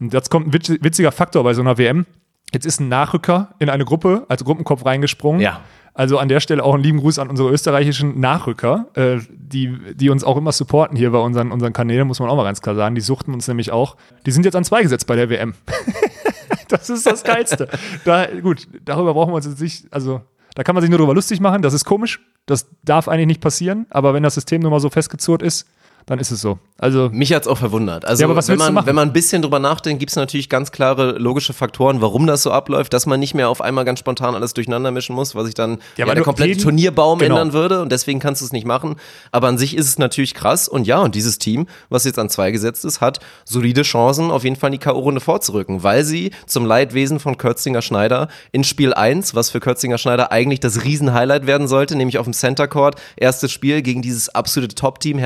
[0.00, 2.04] Und jetzt kommt ein witz- witziger Faktor bei so einer WM.
[2.52, 5.40] Jetzt ist ein Nachrücker in eine Gruppe als Gruppenkopf reingesprungen.
[5.40, 5.60] Ja.
[5.94, 10.08] Also an der Stelle auch einen lieben Gruß an unsere österreichischen Nachrücker, äh, die, die
[10.08, 12.74] uns auch immer supporten hier bei unseren, unseren Kanälen, muss man auch mal ganz klar
[12.74, 12.94] sagen.
[12.94, 13.96] Die suchten uns nämlich auch.
[14.24, 15.54] Die sind jetzt an zwei gesetzt bei der WM.
[16.68, 17.68] das ist das Geilste.
[18.04, 20.22] Da, gut, darüber brauchen wir uns jetzt nicht, also
[20.54, 21.60] da kann man sich nur drüber lustig machen.
[21.62, 22.20] Das ist komisch.
[22.46, 23.86] Das darf eigentlich nicht passieren.
[23.90, 25.66] Aber wenn das System nun mal so festgezurrt ist,
[26.06, 26.58] dann ist es so.
[26.78, 28.04] Also Mich hat's auch verwundert.
[28.04, 30.72] Also Ja, aber was wenn man, wenn man ein bisschen drüber nachdenkt, gibt's natürlich ganz
[30.72, 34.34] klare logische Faktoren, warum das so abläuft, dass man nicht mehr auf einmal ganz spontan
[34.34, 37.36] alles durcheinander mischen muss, was sich dann ja, weil der komplette jeden- Turnierbaum Genau.
[37.36, 38.96] ändern würde und deswegen kannst du es nicht machen.
[39.30, 42.28] Aber an sich ist es natürlich krass und ja, und dieses Team, was jetzt an
[42.28, 46.32] zwei gesetzt ist, hat solide Chancen, auf jeden Fall in die K.O.-Runde vorzurücken, weil sie
[46.46, 51.46] zum Leidwesen von Kötzinger Schneider in Spiel 1, was für Kötzinger Schneider eigentlich das Riesen-Highlight
[51.46, 55.18] werden sollte, nämlich auf dem Center Court, erstes Spiel gegen dieses absolute Top-Team,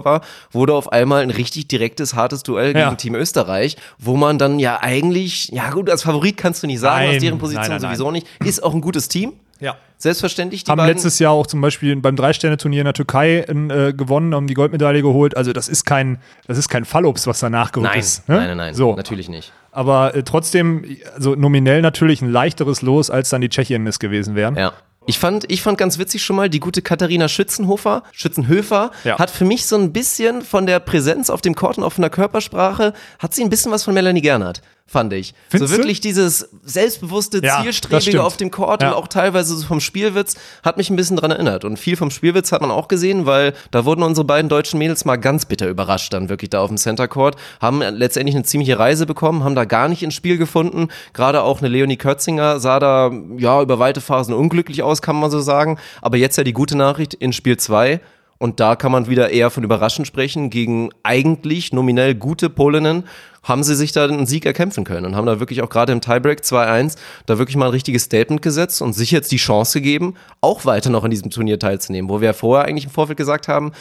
[0.00, 2.86] Slukova, wurde auf einmal ein richtig direktes, hartes Duell Ja.
[2.86, 6.80] gegen Team Österreich, wo man dann ja eigentlich, ja gut, als Favorit kannst du nicht
[6.80, 9.32] sagen, Nein, aus deren Position nein, nein, sowieso nicht, ist auch ein gutes Team.
[9.60, 9.76] ja.
[10.02, 10.94] Selbstverständlich, die haben beiden.
[10.94, 15.02] letztes Jahr auch zum Beispiel beim Drei-Sterne-Turnier in der Türkei äh, gewonnen, haben die Goldmedaille
[15.02, 15.36] geholt.
[15.36, 18.26] Also das ist kein, das ist kein Fallobst, was danach gerückt nein, ist.
[18.26, 18.36] ne?
[18.36, 18.94] nein, nein, nein, So.
[18.96, 19.52] natürlich nicht.
[19.72, 24.34] Aber äh, trotzdem, also nominell natürlich ein leichteres Los, als dann die Tschechinnen es gewesen
[24.36, 24.56] wären.
[24.56, 24.72] Ja.
[25.10, 29.18] Ich fand, ich fand ganz witzig schon mal, die gute Katharina Schützenhofer, Schützenhöfer, Ja.
[29.18, 32.10] hat für mich so ein bisschen von der Präsenz auf dem Court und von der
[32.10, 35.34] Körpersprache, hat sie ein bisschen was von Melanie Gernhardt, fand ich.
[35.48, 35.82] Findest so du?
[35.84, 38.88] wirklich dieses selbstbewusste, Ja, zielstrebige auf dem Court Ja.
[38.88, 41.64] und auch teilweise so vom Spielwitz, hat mich ein bisschen dran erinnert.
[41.64, 45.04] Und viel vom Spielwitz hat man auch gesehen, weil da wurden unsere beiden deutschen Mädels
[45.04, 48.80] mal ganz bitter überrascht dann wirklich da auf dem Center Court, haben letztendlich eine ziemliche
[48.80, 50.88] Reise bekommen, haben da gar nicht ins Spiel gefunden.
[51.12, 55.30] Gerade auch eine Leonie Kötzinger sah da ja über weite Phasen unglücklich aus, kann man
[55.30, 55.78] so sagen.
[56.02, 58.00] Aber jetzt ja die gute Nachricht in Spiel 2.
[58.40, 60.48] Und da kann man wieder eher von Überraschen sprechen.
[60.48, 63.04] Gegen eigentlich nominell gute Polinnen
[63.42, 66.00] haben sie sich da einen Sieg erkämpfen können und haben da wirklich auch gerade im
[66.00, 70.14] Tiebreak 2-1 da wirklich mal ein richtiges Statement gesetzt und sich jetzt die Chance gegeben,
[70.40, 73.46] auch weiter noch in diesem Turnier teilzunehmen, wo wir ja vorher eigentlich im Vorfeld gesagt
[73.46, 73.72] haben,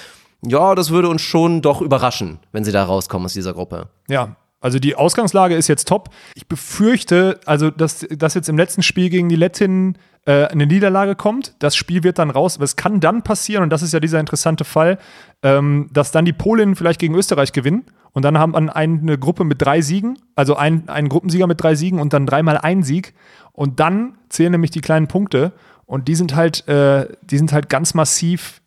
[0.41, 3.87] ja, das würde uns schon doch überraschen, wenn sie da rauskommen aus dieser Gruppe.
[4.09, 6.09] Ja, also die Ausgangslage ist jetzt top.
[6.35, 11.15] Ich befürchte, also dass, dass jetzt im letzten Spiel gegen die Lettinnen äh, eine Niederlage
[11.15, 11.55] kommt.
[11.59, 12.57] Das Spiel wird dann raus.
[12.57, 14.97] Aber es kann dann passieren, und das ist ja dieser interessante Fall,
[15.43, 17.85] ähm, dass dann die Polinnen vielleicht gegen Österreich gewinnen.
[18.11, 21.75] Und dann haben man eine Gruppe mit drei Siegen, also ein, einen Gruppensieger mit drei
[21.75, 23.13] Siegen und dann dreimal ein Sieg.
[23.53, 25.53] Und dann zählen nämlich die kleinen Punkte.
[25.85, 28.61] Und die sind halt, äh, die sind halt ganz massiv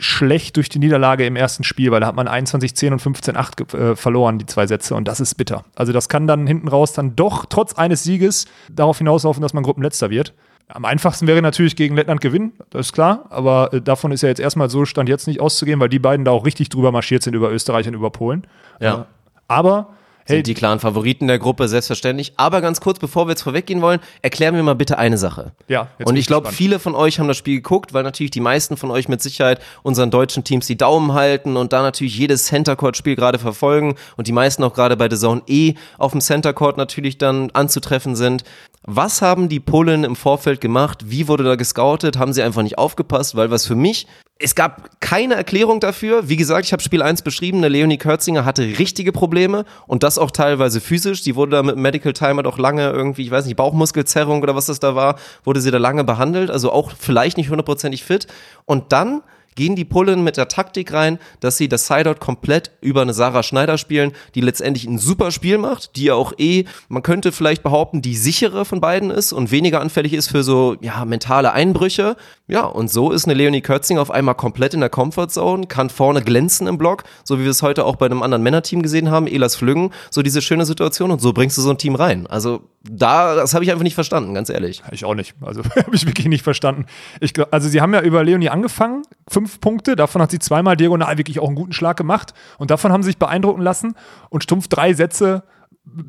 [0.00, 3.80] schlecht durch die Niederlage im ersten Spiel, weil da hat man 21-10 und 15-8 ge-
[3.80, 5.64] äh, verloren, die zwei Sätze, und das ist bitter.
[5.74, 9.64] Also das kann dann hinten raus dann doch trotz eines Sieges darauf hinauslaufen, dass man
[9.64, 10.34] Gruppenletzter wird.
[10.68, 14.28] Am einfachsten wäre natürlich gegen Lettland gewinnen, das ist klar, aber äh, davon ist ja
[14.28, 17.22] jetzt erstmal so Stand jetzt nicht auszugehen, weil die beiden da auch richtig drüber marschiert
[17.22, 18.46] sind über Österreich und über Polen.
[18.80, 19.06] Ja.
[19.48, 19.94] Aber
[20.36, 22.32] Sind die klaren Favoriten der Gruppe, selbstverständlich.
[22.36, 25.52] Aber ganz kurz, bevor wir jetzt vorweggehen wollen, erklären wir mal bitte eine Sache.
[25.68, 28.76] Ja, Und ich glaube, viele von euch haben das Spiel geguckt, weil natürlich die meisten
[28.76, 32.76] von euch mit Sicherheit unseren deutschen Teams die Daumen halten und da natürlich jedes Center
[32.76, 36.20] Court Spiel gerade verfolgen und die meisten auch gerade bei The Zone E auf dem
[36.20, 38.44] Center Court natürlich dann anzutreffen sind.
[38.82, 41.04] Was haben die Polen im Vorfeld gemacht?
[41.06, 42.18] Wie wurde da gescoutet?
[42.18, 43.36] Haben sie einfach nicht aufgepasst?
[43.36, 44.06] Weil was für mich,
[44.40, 46.28] es gab keine Erklärung dafür.
[46.28, 50.16] Wie gesagt, ich habe Spiel 1 beschrieben, eine Leonie Kürzinger hatte richtige Probleme und das
[50.16, 51.24] auch teilweise physisch.
[51.24, 54.66] Sie wurde da mit Medical Timer doch lange irgendwie, ich weiß nicht, Bauchmuskelzerrung oder was
[54.66, 58.28] das da war, wurde sie da lange behandelt, also auch vielleicht nicht hundertprozentig fit.
[58.64, 59.22] Und dann
[59.58, 63.42] gehen die Pullen mit der Taktik rein, dass sie das Sideout komplett über eine Sarah
[63.42, 67.64] Schneider spielen, die letztendlich ein super Spiel macht, die ja auch eh, man könnte vielleicht
[67.64, 72.16] behaupten, die sichere von beiden ist und weniger anfällig ist für so, ja, mentale Einbrüche.
[72.46, 76.22] Ja, und so ist eine Leonie Kötzing auf einmal komplett in der Comfortzone, kann vorne
[76.22, 79.26] glänzen im Block, so wie wir es heute auch bei einem anderen Männerteam gesehen haben,
[79.26, 82.28] Elas Flüggen, so diese schöne Situation und so bringst du so ein Team rein.
[82.28, 84.82] Also da, das habe ich einfach nicht verstanden, ganz ehrlich.
[84.92, 85.34] Ich auch nicht.
[85.40, 86.86] Also habe ich wirklich nicht verstanden.
[87.20, 89.96] Ich, also sie haben ja über Leonie angefangen, fünf Punkte.
[89.96, 92.34] Davon hat sie zweimal diagonal wirklich auch einen guten Schlag gemacht.
[92.58, 93.94] Und davon haben sie sich beeindrucken lassen.
[94.28, 95.44] Und stumpf drei Sätze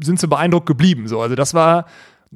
[0.04, 1.08] sind sie beeindruckt geblieben.
[1.08, 1.86] So, also das war,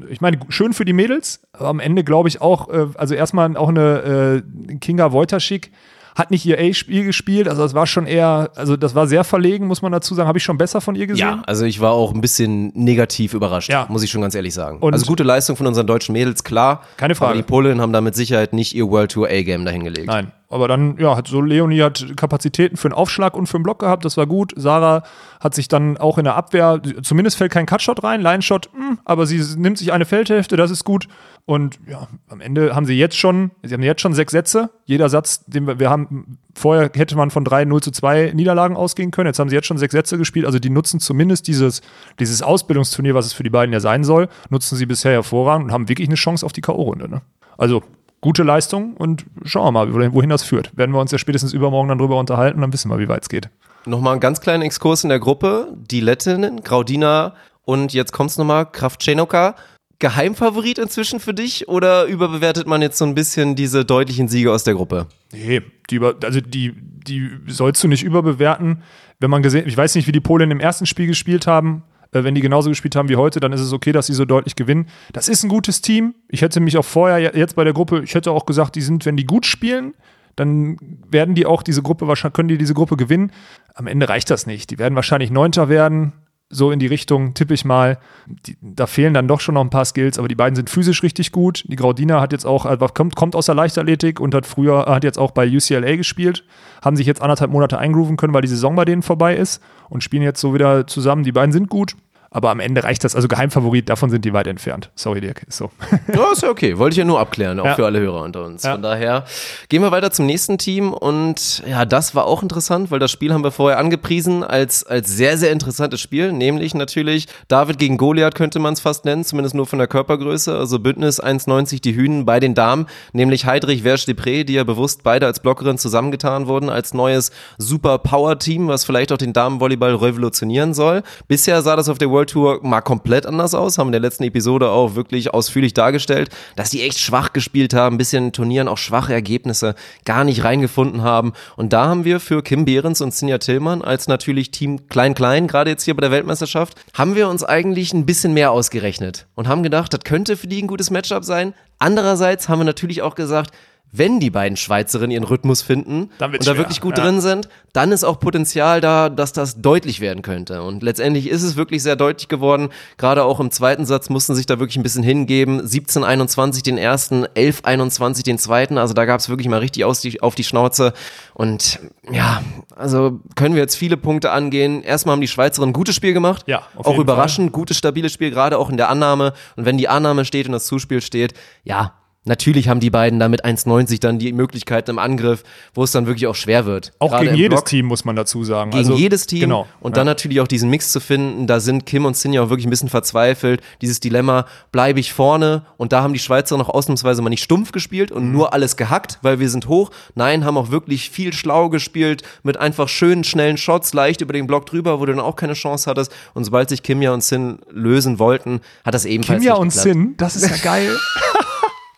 [0.10, 1.42] ich meine, schön für die Mädels.
[1.52, 5.72] Aber am Ende glaube ich auch, äh, also erstmal auch eine äh, Kinga Wojtaszek
[6.16, 7.48] hat nicht ihr A-Spiel gespielt.
[7.48, 10.28] Also das war schon eher, also das war sehr verlegen, muss man dazu sagen.
[10.28, 11.22] Habe ich schon besser von ihr gesehen.
[11.28, 13.88] Ja, also ich war auch ein bisschen negativ überrascht, Ja.
[13.90, 14.78] muss ich schon ganz ehrlich sagen.
[14.78, 16.84] Und- also gute Leistung von unseren deutschen Mädels, klar.
[16.98, 17.32] Keine Frage.
[17.32, 20.06] Aber die Polen haben da mit Sicherheit nicht ihr World Tour A-Game dahingelegt.
[20.06, 23.64] Nein, aber dann, ja, hat so Leonie hat Kapazitäten für einen Aufschlag und für einen
[23.64, 24.54] Block gehabt, das war gut.
[24.56, 25.04] Sarah
[25.40, 29.26] hat sich dann auch in der Abwehr, zumindest fällt kein Cutshot rein, Line-Shot, mh, aber
[29.26, 31.08] sie nimmt sich eine Feldhälfte, das ist gut.
[31.46, 34.70] Und ja, am Ende haben sie jetzt schon, sie haben jetzt schon sechs Sätze.
[34.86, 38.78] Jeder Satz, den wir, wir haben, vorher hätte man von drei 0 zu 2 Niederlagen
[38.78, 39.28] ausgehen können.
[39.28, 40.46] Jetzt haben sie jetzt schon sechs Sätze gespielt.
[40.46, 41.82] Also die nutzen zumindest dieses,
[42.20, 45.72] dieses Ausbildungsturnier, was es für die beiden ja sein soll, nutzen sie bisher hervorragend und
[45.74, 47.10] haben wirklich eine Chance auf die K.O.-Runde.
[47.10, 47.22] Ne?
[47.58, 47.84] Also
[48.24, 50.76] gute Leistung und schauen wir mal, wohin- das führt.
[50.78, 53.30] Werden wir uns ja spätestens übermorgen dann drüber unterhalten, dann wissen wir, wie weit es
[53.30, 53.50] geht.
[53.86, 55.68] Nochmal einen ganz kleinen Exkurs in der Gruppe.
[55.92, 59.56] Die Lettinnen, Graudina und jetzt kommt's nochmal, Kravcenoka.
[60.00, 64.64] Geheimfavorit inzwischen für dich oder überbewertet man jetzt so ein bisschen diese deutlichen Siege aus
[64.64, 65.08] der Gruppe?
[65.32, 68.84] Nee, die, über, also die, die sollst du nicht überbewerten.
[69.20, 71.84] Wenn man gesehen, ich weiß nicht, wie die Polen im ersten Spiel gespielt haben.
[72.14, 74.26] Äh, Wenn die genauso gespielt haben wie heute, dann ist es okay, dass sie so
[74.26, 74.88] deutlich gewinnen.
[75.12, 76.16] Das ist ein gutes Team.
[76.30, 78.82] Ich hätte mich auch vorher, je- jetzt bei der Gruppe, ich hätte auch gesagt, die
[78.82, 79.94] sind, wenn die gut spielen,
[80.36, 80.78] dann
[81.12, 83.32] werden die auch diese Gruppe wahrscheinlich, können die diese Gruppe gewinnen.
[83.76, 84.72] Am Ende reicht das nicht.
[84.72, 86.14] Die werden wahrscheinlich Neunter werden.
[86.54, 87.98] So in die Richtung tippe ich mal.
[88.28, 91.04] Die, da fehlen dann doch schon noch ein paar Skills, aber die beiden sind physisch
[91.04, 91.64] richtig gut.
[91.68, 95.04] Die Graudina hat jetzt auch, also kommt, kommt aus der Leichtathletik und hat früher, hat
[95.04, 96.44] jetzt auch bei UCLA gespielt.
[96.84, 100.04] Haben sich jetzt anderthalb Monate eingrooven können, weil die Saison bei denen vorbei ist und
[100.04, 101.24] spielen jetzt so wieder zusammen.
[101.24, 101.96] Die beiden sind gut.
[102.36, 104.90] Aber am Ende reicht das, also Geheimfavorit, davon sind die weit entfernt.
[104.96, 105.70] Sorry, Dirk, ist so.
[106.14, 106.78] Ja, ist ja okay.
[106.80, 107.76] Wollte ich ja nur abklären, auch Ja.
[107.76, 108.64] für alle Hörer unter uns.
[108.64, 108.74] Ja.
[108.74, 109.24] Von daher
[109.70, 113.32] gehen wir weiter zum nächsten Team und ja, das war auch interessant, weil das Spiel
[113.34, 118.34] haben wir vorher angepriesen als, als sehr, sehr interessantes Spiel, nämlich natürlich David gegen Goliath
[118.36, 122.26] könnte man es fast nennen, zumindest nur von der Körpergröße, also Bündnis 1,90 die Hünen
[122.26, 126.96] bei den Damen, nämlich Heidrich Versch-Depré, die ja bewusst beide als Blockerin zusammengetan wurden, als
[126.96, 131.04] neues Super Power Team, was vielleicht auch den Damenvolleyball revolutionieren soll.
[131.28, 134.24] Bisher sah das auf der World Tour mal komplett anders aus, haben in der letzten
[134.24, 138.68] Episode auch wirklich ausführlich dargestellt, dass die echt schwach gespielt haben, ein bisschen in Turnieren
[138.68, 141.34] auch schwache Ergebnisse gar nicht reingefunden haben.
[141.56, 145.72] Und da haben wir für Kim Behrens und Sinja Tillmann als natürlich Team Klein-Klein, gerade
[145.72, 149.64] jetzt hier bei der Weltmeisterschaft, haben wir uns eigentlich ein bisschen mehr ausgerechnet und haben
[149.64, 151.54] gedacht, das könnte für die ein gutes Matchup sein.
[151.80, 153.52] Andererseits haben wir natürlich auch gesagt,
[153.96, 157.04] wenn die beiden Schweizerinnen ihren Rhythmus finden und da schwer, wirklich gut ja.
[157.04, 160.64] drin sind, dann ist auch Potenzial da, dass das deutlich werden könnte.
[160.64, 162.70] Und letztendlich ist es wirklich sehr deutlich geworden.
[162.98, 165.62] Gerade auch im zweiten Satz mussten sich da wirklich ein bisschen hingeben.
[165.62, 168.80] 17-21 den ersten, 11-21 den zweiten.
[168.80, 170.94] Also da gab es wirklich mal richtig aus die, auf die Schnauze.
[171.36, 171.80] Und
[172.12, 172.42] ja,
[172.76, 174.82] also können wir jetzt viele Punkte angehen.
[174.82, 176.46] Erstmal haben die Schweizerinnen ein gutes Spiel gemacht.
[176.48, 179.34] Ja, auch überraschend, gutes, stabiles Spiel, gerade auch in der Annahme.
[179.56, 181.94] Und wenn die Annahme steht und das Zuspiel steht, ja,
[182.26, 186.06] Natürlich haben die beiden da mit 1,90 dann die Möglichkeiten im Angriff, wo es dann
[186.06, 186.94] wirklich auch schwer wird.
[187.00, 187.66] Auch Gerade gegen jedes Block.
[187.66, 188.72] Team, muss man dazu sagen.
[188.72, 189.68] Gegen also, jedes Team Genau.
[189.82, 192.66] und dann natürlich auch diesen Mix zu finden, da sind Kim und Sinja auch wirklich
[192.66, 193.62] ein bisschen verzweifelt.
[193.82, 195.64] Dieses Dilemma, bleibe ich vorne?
[195.78, 199.20] Und da haben die Schweizer noch ausnahmsweise mal nicht stumpf gespielt und nur alles gehackt,
[199.22, 199.92] weil wir sind hoch.
[200.16, 204.48] Nein, haben auch wirklich viel schlau gespielt, mit einfach schönen, schnellen Shots, leicht über den
[204.48, 206.12] Block drüber, wo du dann auch keine Chance hattest.
[206.34, 209.74] Und sobald sich Kimja und Sin lösen wollten, hat das ebenfalls Kimja und.
[209.74, 210.90] Sin, das ist ja geil.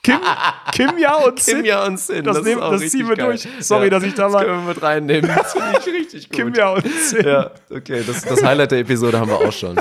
[0.05, 0.19] Kim,
[0.71, 1.55] Kim Ja und Sin.
[1.57, 2.23] Kim Ja und Sin.
[2.23, 3.25] Das, nehmen, ist auch das ziehen wir geil.
[3.27, 3.47] durch.
[3.59, 4.45] Sorry, dass ich da Das mal.
[4.45, 5.31] können wir mit reinnehmen.
[5.35, 6.37] Das finde ich richtig gut.
[6.37, 7.25] Kim Ja und Sin.
[7.25, 9.75] Ja, okay, das, das Highlight der Episode haben wir auch schon.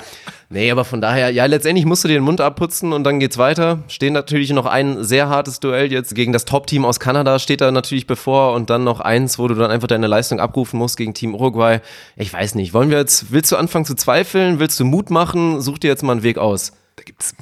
[0.51, 3.39] Nee, aber von daher, ja, letztendlich musst du dir den Mund abputzen und dann geht's
[3.39, 3.79] weiter.
[3.89, 7.71] Stehen natürlich noch ein sehr hartes Duell jetzt gegen das Top-Team aus Kanada steht da
[7.73, 11.13] natürlich bevor und dann noch eins, wo du dann einfach deine Leistung abrufen musst gegen
[11.15, 11.81] Team Uruguay.
[12.17, 14.61] Ich weiß nicht, wollen wir jetzt, willst du anfangen zu zweifeln?
[14.61, 15.61] Willst du Mut machen?
[15.61, 16.73] Such dir jetzt mal einen Weg aus.
[16.97, 17.35] Da gibt's.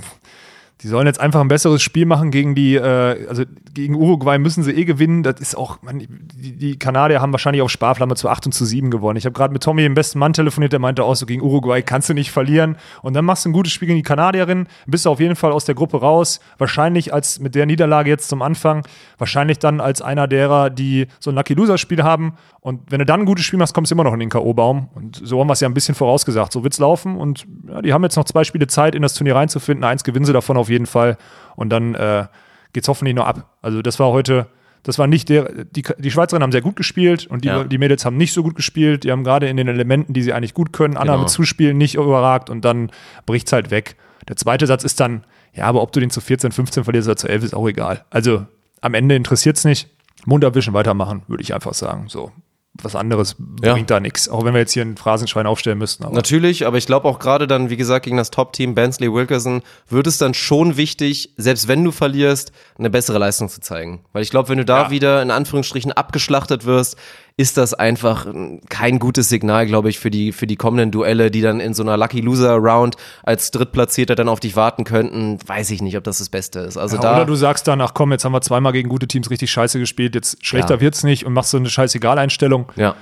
[0.82, 4.64] Die sollen jetzt einfach ein besseres Spiel machen gegen die, äh, also gegen Uruguay müssen
[4.64, 5.22] sie eh gewinnen.
[5.22, 8.64] Das ist auch, man, die, die Kanadier haben wahrscheinlich auf Sparflamme zu 8 und zu
[8.64, 9.16] 7 gewonnen.
[9.16, 11.82] Ich habe gerade mit Tommy, dem besten Mann, telefoniert, der meinte auch so, gegen Uruguay
[11.82, 12.76] kannst du nicht verlieren.
[13.02, 15.52] Und dann machst du ein gutes Spiel gegen die Kanadierin, bist du auf jeden Fall
[15.52, 16.40] aus der Gruppe raus.
[16.58, 18.84] Wahrscheinlich als mit der Niederlage jetzt zum Anfang,
[19.18, 22.34] wahrscheinlich dann als einer derer, die so ein Lucky Loser-Spiel haben.
[22.60, 24.88] Und wenn du dann ein gutes Spiel machst, kommst du immer noch in den K.O.-Baum.
[24.94, 26.52] Und so haben wir es ja ein bisschen vorausgesagt.
[26.52, 27.16] So wird's laufen.
[27.16, 29.84] Und ja, die haben jetzt noch zwei Spiele Zeit, in das Turnier reinzufinden.
[29.84, 31.16] Eins gewinnen sie davon auf jeden Fall.
[31.54, 32.26] Und dann äh,
[32.72, 33.48] geht's hoffentlich noch ab.
[33.62, 34.46] Also das war heute,
[34.82, 37.62] das war nicht der, die, die Schweizerinnen haben sehr gut gespielt und die, Ja.
[37.62, 39.04] die Mädels haben nicht so gut gespielt.
[39.04, 41.28] Die haben gerade in den Elementen, die sie eigentlich gut können, Annahme Genau.
[41.28, 42.90] zuspielen, nicht überragt und dann
[43.26, 43.94] bricht's halt weg.
[44.28, 47.16] Der zweite Satz ist dann, ja, aber ob du den zu 14, 15 verlierst oder
[47.16, 48.04] zu 11, ist auch egal.
[48.10, 48.46] Also
[48.80, 49.88] am Ende interessiert's nicht.
[50.24, 52.04] Mund abwischen, weitermachen, würde ich einfach sagen.
[52.08, 52.32] So.
[52.80, 53.74] Was anderes Ja.
[53.74, 54.30] bringt da nichts.
[54.30, 56.04] Auch wenn wir jetzt hier ein Phrasenschwein aufstellen müssten.
[56.04, 59.60] Aber Natürlich, aber ich glaube auch gerade dann, wie gesagt, gegen das Top-Team Bensley Wilkerson
[59.90, 64.04] wird es dann schon wichtig, selbst wenn du verlierst, eine bessere Leistung zu zeigen.
[64.14, 64.90] Weil ich glaube, wenn du da Ja.
[64.90, 66.96] wieder in Anführungsstrichen abgeschlachtet wirst,
[67.36, 71.30] ist das einfach mm, kein gutes Signal, glaube ich, für die, für die kommenden Duelle,
[71.30, 75.38] die dann in so einer Lucky Loser Round als Drittplatzierter dann auf dich warten könnten.
[75.46, 76.76] Weiß ich nicht, ob das das Beste ist.
[76.76, 77.16] Also Ja, da.
[77.16, 79.78] oder du sagst dann, ach komm, jetzt haben wir zweimal gegen gute Teams richtig scheiße
[79.78, 80.80] gespielt, jetzt schlechter Ja.
[80.80, 82.70] wird's nicht und machst so eine scheißegal-Einstellung.
[82.76, 82.94] ja.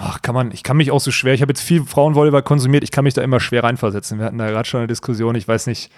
[0.00, 2.84] Ach, kann man, ich kann mich auch so schwer, ich habe jetzt viel Frauenvolleyball konsumiert,
[2.84, 4.18] ich kann mich da immer schwer reinversetzen.
[4.18, 5.90] Wir hatten da gerade schon eine Diskussion, ich weiß nicht.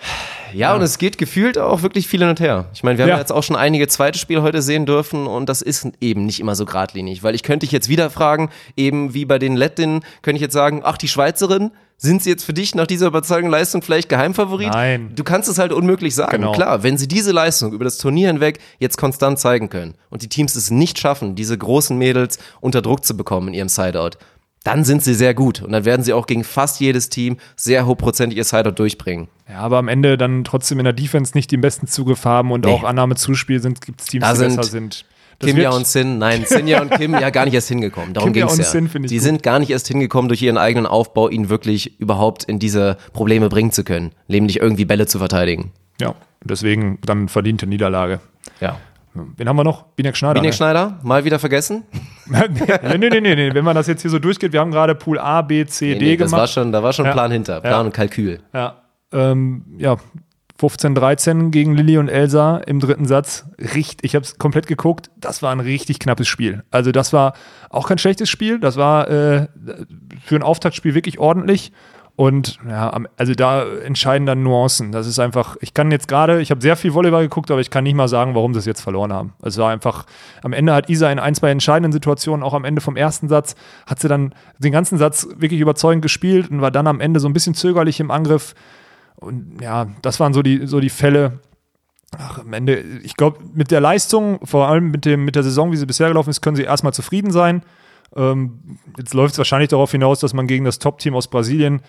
[0.53, 2.67] Ja, und es geht gefühlt auch wirklich viel hin und her.
[2.75, 3.17] Ich meine, wir haben Ja.
[3.17, 3.21] ja.
[3.21, 6.55] jetzt auch schon einige zweite Spiele heute sehen dürfen und das ist eben nicht immer
[6.55, 10.37] so geradlinig, weil ich könnte dich jetzt wieder fragen, eben wie bei den Lettinnen, könnte
[10.37, 13.81] ich jetzt sagen, ach, die Schweizerin, sind sie jetzt für dich nach dieser überzeugenden Leistung
[13.83, 14.69] vielleicht Geheimfavorit?
[14.69, 15.13] Nein.
[15.15, 16.33] Du kannst es halt unmöglich sagen.
[16.33, 16.53] Genau.
[16.53, 20.29] Klar, wenn sie diese Leistung über das Turnier hinweg jetzt konstant zeigen können und die
[20.29, 24.19] Teams es nicht schaffen, diese großen Mädels unter Druck zu bekommen in ihrem Sideout,
[24.65, 27.87] dann sind sie sehr gut und dann werden sie auch gegen fast jedes Team sehr
[27.87, 29.29] hochprozentig ihr Sideout durchbringen.
[29.49, 32.65] Ja, aber am Ende dann trotzdem in der Defense nicht den besten Zugriff haben und
[32.65, 32.73] Nee.
[32.73, 35.05] auch Annahme Zuspiel sind, gibt es Teams, Da die sind besser sind.
[35.39, 38.15] Das Kim Ja und Sin, nein, Sinja und Kim ja gar nicht erst hingekommen.
[38.15, 38.65] Darum Ja ging's und ja.
[38.65, 39.21] Sin Die gut.
[39.23, 43.49] sind gar nicht erst hingekommen durch ihren eigenen Aufbau, ihn wirklich überhaupt in diese Probleme
[43.49, 45.73] bringen zu können, nämlich irgendwie Bälle zu verteidigen.
[46.01, 48.21] Ja, deswegen dann verdiente Niederlage.
[48.61, 48.77] Ja.
[49.37, 49.85] Wen haben wir noch?
[49.95, 50.35] Binek Schneider.
[50.41, 50.57] Binek ne?
[50.57, 51.85] Schneider, mal wieder vergessen?
[52.27, 53.55] nee, nee, nee, nee, nee.
[53.55, 55.99] Wenn man das jetzt hier so durchgeht, wir haben gerade Pool A, B, C, Nee,
[55.99, 56.41] D nee, das gemacht.
[56.41, 57.13] war schon, da war schon Ja.
[57.13, 57.81] Plan hinter, Plan Ja.
[57.83, 58.41] und Kalkül.
[58.53, 59.97] Ja, ähm, ja,
[60.57, 63.47] 15, 13 gegen Lilly und Elsa im dritten Satz.
[63.59, 65.11] Richtig, ich habe es komplett geguckt.
[65.17, 66.63] Das war ein richtig knappes Spiel.
[66.71, 67.35] Also das war
[67.71, 68.61] auch kein schlechtes Spiel.
[68.61, 69.49] Das war äh,
[70.25, 71.73] für ein Auftaktspiel wirklich ordentlich.
[72.17, 74.93] Und ja, also da entscheiden dann Nuancen.
[74.93, 77.71] Das ist einfach, ich kann jetzt gerade, ich habe sehr viel Volleyball geguckt, aber ich
[77.71, 79.33] kann nicht mal sagen, warum sie es jetzt verloren haben.
[79.43, 80.07] Es war einfach,
[80.43, 83.57] am Ende hat Isa in ein, zwei entscheidenden Situationen, auch am Ende vom ersten Satz,
[83.87, 87.29] hat sie dann den ganzen Satz wirklich überzeugend gespielt und war dann am Ende so
[87.29, 88.55] ein bisschen zögerlich im Angriff.
[89.25, 91.41] Und ja, das waren so die, so die Fälle.
[92.17, 95.73] Ach, am Ende, ich glaube, mit der Leistung, vor allem mit, dem, mit der Saison,
[95.73, 97.63] wie sie bisher gelaufen ist, können sie erstmal zufrieden sein.
[98.15, 101.81] Ähm, jetzt läuft es wahrscheinlich darauf hinaus, dass man gegen das Top-Team aus Brasilien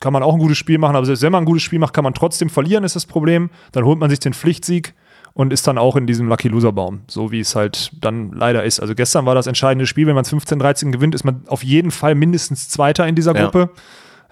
[0.00, 1.94] kann man auch ein gutes Spiel machen, aber selbst wenn man ein gutes Spiel macht,
[1.94, 3.50] kann man trotzdem verlieren, ist das Problem.
[3.72, 4.94] Dann holt man sich den Pflichtsieg
[5.34, 8.64] und ist dann auch in diesem Lucky Loser Baum, so wie es halt dann leider
[8.64, 8.80] ist.
[8.80, 11.90] Also gestern war das entscheidende Spiel, wenn man es 15-13 gewinnt, ist man auf jeden
[11.90, 13.44] Fall mindestens Zweiter in dieser Ja.
[13.44, 13.70] Gruppe.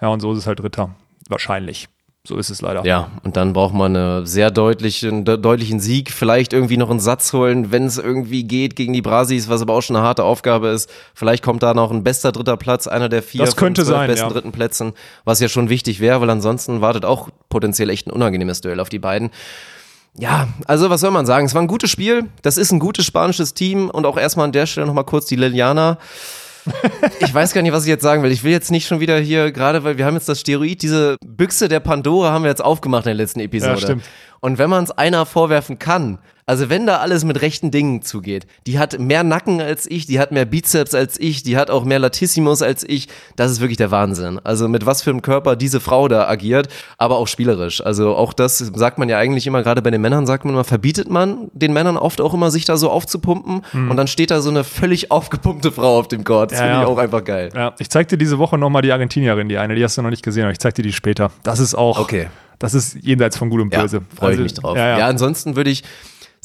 [0.01, 0.95] Ja, und so ist es halt Dritter.
[1.29, 1.87] Wahrscheinlich.
[2.27, 2.83] So ist es leider.
[2.85, 6.99] Ja, und dann braucht man einen sehr deutlichen, de deutlichen Sieg, vielleicht irgendwie noch einen
[6.99, 10.23] Satz holen, wenn es irgendwie geht gegen die Brasis, was aber auch schon eine harte
[10.23, 10.89] Aufgabe ist.
[11.13, 14.27] Vielleicht kommt da noch ein bester dritter Platz, einer der vier Das könnte sein, besten
[14.27, 14.33] ja.
[14.33, 18.61] dritten Plätzen, was ja schon wichtig wäre, weil ansonsten wartet auch potenziell echt ein unangenehmes
[18.61, 19.29] Duell auf die beiden.
[20.17, 21.45] Ja, also was soll man sagen?
[21.45, 22.25] Es war ein gutes Spiel.
[22.41, 25.35] Das ist ein gutes spanisches Team und auch erstmal an der Stelle nochmal kurz die
[25.35, 25.99] Liliana.
[27.19, 28.31] Ich weiß gar nicht, was ich jetzt sagen will.
[28.31, 31.17] Ich will jetzt nicht schon wieder hier, gerade weil wir haben jetzt das Steroid, diese
[31.25, 33.73] Büchse der Pandora haben wir jetzt aufgemacht in der letzten Episode.
[33.73, 34.03] Ja, stimmt.
[34.39, 38.45] Und wenn man es einer vorwerfen kann, also wenn da alles mit rechten Dingen zugeht,
[38.67, 41.85] die hat mehr Nacken als ich, die hat mehr Bizeps als ich, die hat auch
[41.85, 44.39] mehr Latissimus als ich, das ist wirklich der Wahnsinn.
[44.43, 46.67] Also mit was für einem Körper diese Frau da agiert,
[46.99, 47.81] aber auch spielerisch.
[47.83, 50.63] Also auch das sagt man ja eigentlich immer, gerade bei den Männern sagt man immer,
[50.63, 54.41] verbietet man den Männern oft auch immer, sich da so aufzupumpen und dann steht da
[54.41, 56.51] so eine völlig aufgepumpte Frau auf dem Court.
[56.51, 56.93] Das Ja, finde ich ja.
[56.93, 57.49] auch einfach geil.
[57.55, 60.09] Ja, ich zeig dir diese Woche nochmal die Argentinierin, die eine, die hast du noch
[60.11, 61.31] nicht gesehen, aber ich zeig dir die später.
[61.43, 62.27] Das ist auch, Okay.
[62.59, 64.01] das ist jenseits von Gut und Ja, Böse.
[64.15, 64.77] freue ich Also, mich drauf.
[64.77, 65.07] Ja, Ja, ja.
[65.07, 65.83] ansonsten würde ich,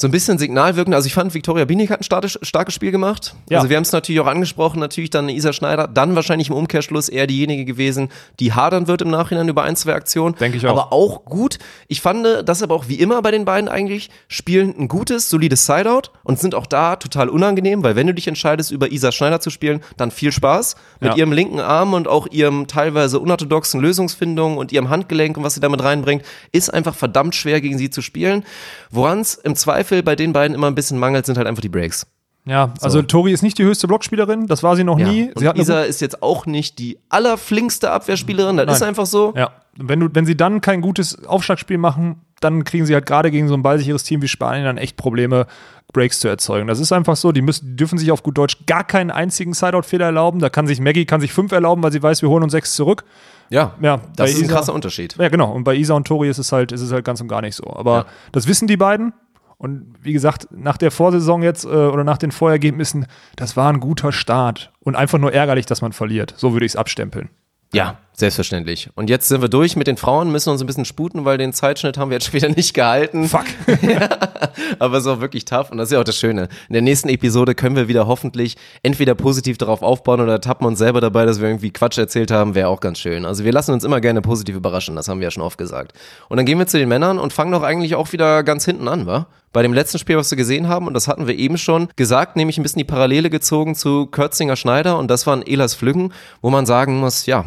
[0.01, 0.95] so ein bisschen Signal wirken.
[0.95, 3.35] Also ich fand, Viktoria Bienig hat ein starkes, starkes Spiel gemacht.
[3.51, 3.59] Ja.
[3.59, 7.11] Also wir haben es natürlich auch angesprochen, natürlich dann Isa Schneider, dann wahrscheinlich im Umkehrschluss
[7.11, 8.09] eher diejenige gewesen,
[8.41, 10.35] die hadern wird im Nachhinein über ein, zwei Aktionen.
[10.37, 10.71] Denke ich auch.
[10.71, 11.59] Aber auch gut.
[11.87, 15.67] Ich fand, das aber auch wie immer bei den beiden eigentlich, spielen ein gutes, solides
[15.67, 19.41] Sideout und sind auch da total unangenehm, weil wenn du dich entscheidest, über Isa Schneider
[19.41, 21.17] zu spielen, dann viel Spaß mit Ja.
[21.19, 25.61] ihrem linken Arm und auch ihrem teilweise unorthodoxen Lösungsfindung und ihrem Handgelenk und was sie
[25.61, 28.45] damit reinbringt, ist einfach verdammt schwer gegen sie zu spielen.
[28.91, 31.68] Woran es im Zweifel bei den beiden immer ein bisschen mangelt, sind halt einfach die
[31.68, 32.07] Breaks.
[32.46, 35.24] Ja, also Tori ist nicht die höchste Blockspielerin, das war sie noch nie.
[35.29, 38.88] Und Sie eine Isa ist jetzt auch nicht die allerflinkste Abwehrspielerin, das ist Nein.
[38.90, 39.35] einfach so.
[39.37, 43.31] Ja, wenn, du, wenn sie dann kein gutes Aufschlagspiel machen, dann kriegen sie halt gerade
[43.31, 45.46] gegen so ein ballsicheres Team wie Spanien dann echt Probleme,
[45.92, 46.66] Breaks zu erzeugen.
[46.66, 49.53] Das ist einfach so, die, müssen, die dürfen sich auf gut Deutsch gar keinen einzigen
[49.53, 50.38] Sideout-Fehler erlauben.
[50.38, 52.74] Da kann sich Maggie kann sich fünf erlauben, weil sie weiß, wir holen uns sechs
[52.74, 53.05] zurück.
[53.50, 55.16] Ja, Ja, das ist ein Isa- krasser Unterschied.
[55.18, 55.53] Ja, genau.
[55.53, 57.57] Und bei Isa und Tori ist es halt, ist es halt ganz und gar nicht
[57.57, 57.64] so.
[57.74, 58.07] Aber Ja.
[58.33, 59.12] das wissen die beiden.
[59.61, 63.79] Und wie gesagt, nach der Vorsaison jetzt äh, oder nach den Vorergebnissen, das war ein
[63.79, 64.73] guter Start.
[64.81, 66.33] Und einfach nur ärgerlich, dass man verliert.
[66.38, 67.29] So würde ich es abstempeln.
[67.75, 68.89] Ja, selbstverständlich.
[68.95, 71.53] Und jetzt sind wir durch mit den Frauen, müssen uns ein bisschen sputen, weil den
[71.53, 73.29] Zeitschnitt haben wir jetzt schon wieder nicht gehalten.
[73.29, 73.47] Fuck.
[74.79, 76.49] Aber es ist auch wirklich tough und das ist ja auch das Schöne.
[76.69, 80.79] In der nächsten Episode können wir wieder hoffentlich entweder positiv darauf aufbauen oder tappen uns
[80.79, 83.25] selber dabei, dass wir irgendwie Quatsch erzählt haben, wäre auch ganz schön.
[83.25, 85.93] Also wir lassen uns immer gerne positiv überraschen, das haben wir ja schon oft gesagt.
[86.29, 88.89] Und dann gehen wir zu den Männern und fangen doch eigentlich auch wieder ganz hinten
[88.89, 89.27] an, wa?
[89.53, 92.37] Bei dem letzten Spiel, was wir gesehen haben, und das hatten wir eben schon gesagt,
[92.37, 96.51] nämlich ein bisschen die Parallele gezogen zu Körzinger Schneider und das waren Elas Flüggen, wo
[96.51, 97.45] man sagen muss, ja,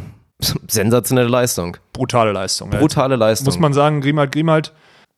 [0.67, 1.77] sensationelle Leistung.
[1.93, 2.69] Brutale Leistung.
[2.69, 3.45] Brutale Leistung.
[3.45, 4.73] Muss man sagen, Grimald Grimald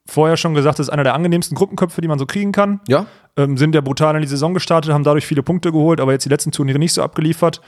[0.08, 2.80] vorher schon gesagt, ist einer der angenehmsten Gruppenköpfe, die man so kriegen kann.
[2.88, 3.06] ja,
[3.38, 6.26] Ähm, sind ja brutal in die Saison gestartet, haben dadurch viele Punkte geholt, aber jetzt
[6.26, 7.62] die letzten Turniere nicht so abgeliefert.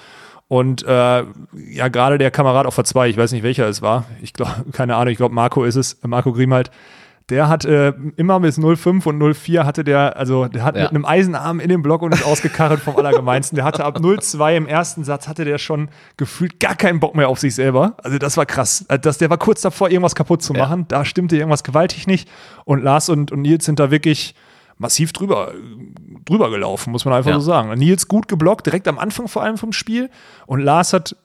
[0.47, 1.23] Und äh,
[1.71, 4.53] ja, gerade der Kamerad auf der 2, ich weiß nicht welcher es war, ich glaube,
[4.71, 6.71] keine Ahnung, ich glaube Marco ist es, äh, Marco Grimald,
[7.29, 10.83] der hat äh, immer bis 05 und 04 hatte der, also der hat Ja.
[10.83, 13.57] mit einem Eisenarm in den Block und ist ausgekarrt vom Allergemeinsten.
[13.57, 17.27] Der hatte ab 02 im ersten Satz hatte der schon gefühlt gar keinen Bock mehr
[17.27, 17.95] auf sich selber.
[18.01, 18.85] Also das war krass.
[18.87, 20.85] Also Das, der war kurz davor, irgendwas kaputt zu machen.
[20.87, 22.29] Da stimmte irgendwas gewaltig nicht.
[22.63, 24.33] Und Lars und, und Nils sind da wirklich
[24.77, 25.51] massiv drüber,
[26.23, 27.39] drüber gelaufen, muss man einfach Ja.
[27.39, 27.77] so sagen.
[27.77, 30.09] Nils gut geblockt, direkt am Anfang vor allem vom Spiel.
[30.45, 31.15] Und Lars hat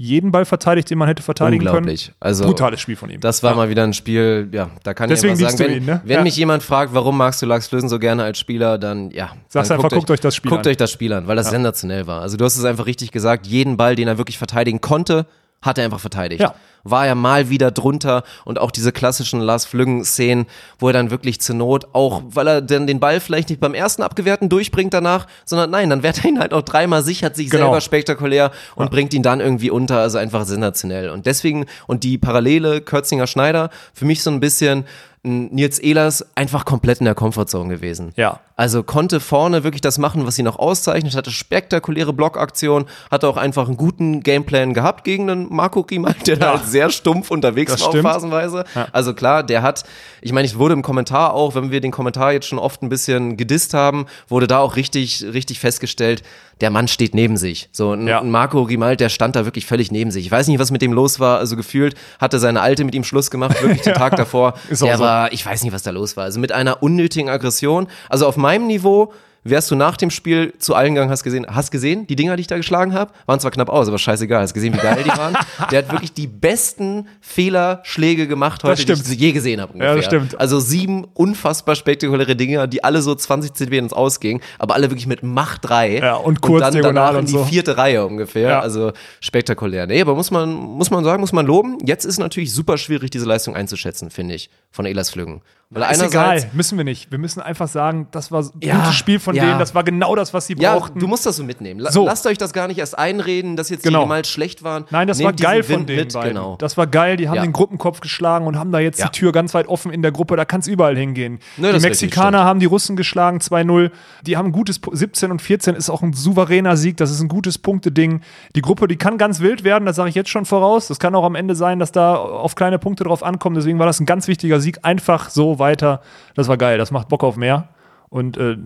[0.00, 2.06] jeden Ball verteidigt, den man hätte verteidigen Unglaublich.
[2.06, 2.16] können.
[2.20, 3.20] Also, Brutales Spiel von ihm.
[3.20, 5.84] Das war mal wieder ein Spiel, ja, da kann Deswegen ich einfach sagen, wenn, ihn,
[5.86, 6.00] ne?
[6.04, 6.22] wenn Ja.
[6.22, 9.32] mich jemand fragt, warum magst du Lars Lösen so gerne als Spieler, dann ja.
[9.48, 10.70] Sag's dann einfach, guckt euch das Spiel guckt an.
[10.70, 12.22] euch das Spiel an, weil das sensationell war.
[12.22, 15.26] Also du hast es einfach richtig gesagt, jeden Ball, den er wirklich verteidigen konnte,
[15.62, 16.40] hat er einfach verteidigt.
[16.40, 16.54] Ja.
[16.84, 20.46] War er mal wieder drunter und auch diese klassischen Lars Flüggen-Szenen,
[20.78, 23.74] wo er dann wirklich zur Not, auch weil er dann den Ball vielleicht nicht beim
[23.74, 27.50] ersten Abgewehrten durchbringt danach, sondern nein, dann wehrt er ihn halt auch dreimal sichert sich
[27.50, 27.64] Genau.
[27.64, 31.10] selber spektakulär und bringt ihn dann irgendwie unter, also einfach sensationell.
[31.10, 34.84] Und deswegen, und die Parallele Kürzinger Schneider, für mich so ein bisschen
[35.22, 38.12] Nils Ehlers einfach komplett in der Comfortzone gewesen.
[38.16, 38.40] Ja.
[38.56, 43.36] Also konnte vorne wirklich das machen, was sie noch auszeichnet, hatte spektakuläre Blockaktion, hatte auch
[43.36, 46.58] einfach einen guten Gameplan gehabt gegen einen Marco Grimal, der da Ja.
[46.58, 48.06] halt sehr stumpf unterwegs Das war stimmt.
[48.06, 48.64] auch phasenweise.
[48.92, 49.84] Also klar, der hat,
[50.22, 52.88] ich meine, ich wurde im Kommentar auch, wenn wir den Kommentar jetzt schon oft ein
[52.88, 56.22] bisschen gedisst haben, wurde da auch richtig, richtig festgestellt,
[56.60, 57.68] der Mann steht neben sich.
[57.72, 58.22] So ein, Ja.
[58.22, 60.26] Marco Grimald, der stand da wirklich völlig neben sich.
[60.26, 61.38] Ich weiß nicht, was mit dem los war.
[61.38, 64.54] Also gefühlt hatte seine Alte mit ihm Schluss gemacht, wirklich den Tag davor.
[64.68, 65.02] Ist der so.
[65.04, 66.24] war, ich weiß nicht, was da los war.
[66.24, 67.86] Also mit einer unnötigen Aggression.
[68.08, 69.12] Also auf meinem Niveau
[69.44, 72.42] wärst du nach dem Spiel zu allen gegangen, hast gesehen, hast gesehen, die Dinger, die
[72.42, 75.08] ich da geschlagen habe, waren zwar knapp aus, aber scheißegal, hast gesehen, wie geil die
[75.10, 75.36] waren.
[75.70, 79.72] Der hat wirklich die besten Fehlerschläge gemacht heute, die ich je gesehen habe.
[79.72, 79.96] ungefähr.
[79.96, 80.38] das stimmt.
[80.40, 85.06] Also sieben unfassbar spektakuläre Dinger, die alle so 20 cm ins Ausgingen, aber alle wirklich
[85.06, 85.98] mit Macht 3.
[85.98, 87.44] Ja, und kurz dann diagonal danach in und die so.
[87.44, 88.48] vierte Reihe ungefähr.
[88.48, 88.60] Ja.
[88.60, 89.86] Also spektakulär.
[89.86, 91.78] Nee, aber muss man, muss man sagen, muss man loben.
[91.84, 95.42] Jetzt ist natürlich super schwierig, diese Leistung einzuschätzen, finde ich, von Elas Flüggen.
[95.70, 97.10] Weil Ist einerseits, egal, müssen wir nicht.
[97.10, 99.46] Wir müssen einfach sagen, das war ein Ja, gutes Spiel von ja.
[99.46, 100.98] denen, das war genau das, was sie ja, brauchten.
[101.00, 101.80] du musst das so mitnehmen.
[101.80, 102.04] La So.
[102.04, 104.02] Lasst euch das gar nicht erst einreden, dass jetzt Genau.
[104.02, 104.84] die mal schlecht waren.
[104.90, 106.34] Nein, das Nehmt war geil von Wind den mit, beiden.
[106.34, 106.56] Genau.
[106.58, 107.42] Das war geil, die haben Ja.
[107.42, 110.36] den Gruppenkopf geschlagen und haben da jetzt die Tür ganz weit offen in der Gruppe,
[110.36, 111.38] da kann es überall hingehen.
[111.56, 113.90] Ne, die Mexikaner haben die Russen geschlagen, 2-0.
[114.26, 117.20] Die haben ein gutes, Pu- 17 und 14 ist auch ein souveräner Sieg, das ist
[117.20, 118.20] ein gutes Punkteding.
[118.56, 120.88] Die Gruppe, die kann ganz wild werden, das sage ich jetzt schon voraus.
[120.88, 123.86] Das kann auch am Ende sein, dass da auf kleine Punkte drauf ankommen, deswegen war
[123.86, 124.78] das ein ganz wichtiger Sieg.
[124.82, 126.00] Einfach so weiter,
[126.34, 127.68] das war geil, das macht Bock auf mehr.
[128.10, 128.56] Und äh,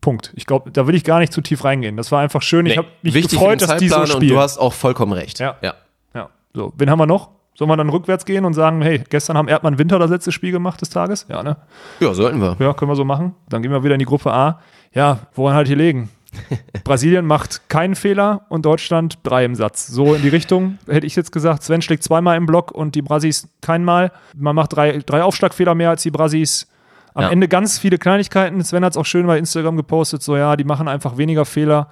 [0.00, 0.32] Punkt.
[0.36, 1.96] Ich glaube, da will ich gar nicht zu tief reingehen.
[1.96, 2.66] Das war einfach schön.
[2.66, 4.30] ich Nee, habe mich wichtig gefreut, dass die so Zeitplan spielen.
[4.30, 5.38] und du hast auch vollkommen recht.
[5.40, 5.56] Ja.
[5.62, 5.74] ja.
[6.14, 6.28] Ja.
[6.54, 7.30] So, wen haben wir noch?
[7.54, 10.52] Sollen wir dann rückwärts gehen und sagen, hey, gestern haben Erdmann Winter das letzte Spiel
[10.52, 11.26] gemacht des Tages?
[11.28, 11.56] Ja, ne?
[12.00, 12.56] Ja, sollten wir.
[12.60, 13.34] Ja, können wir so machen.
[13.48, 14.60] Dann gehen wir wieder in die Gruppe A.
[14.92, 16.10] Ja, woran halt hier legen?
[16.84, 19.86] Brasilien macht keinen Fehler und Deutschland drei im Satz.
[19.86, 21.62] So in die Richtung hätte ich jetzt gesagt.
[21.62, 24.12] Sven schlägt zweimal im Block und die Brasis keinmal.
[24.36, 26.68] Man macht drei, drei Aufschlagfehler mehr als die Brasis.
[27.16, 27.30] Am Ja.
[27.30, 28.62] Ende ganz viele Kleinigkeiten.
[28.62, 31.88] Sven hat es auch schön bei Instagram gepostet, so ja, die machen einfach weniger Fehler.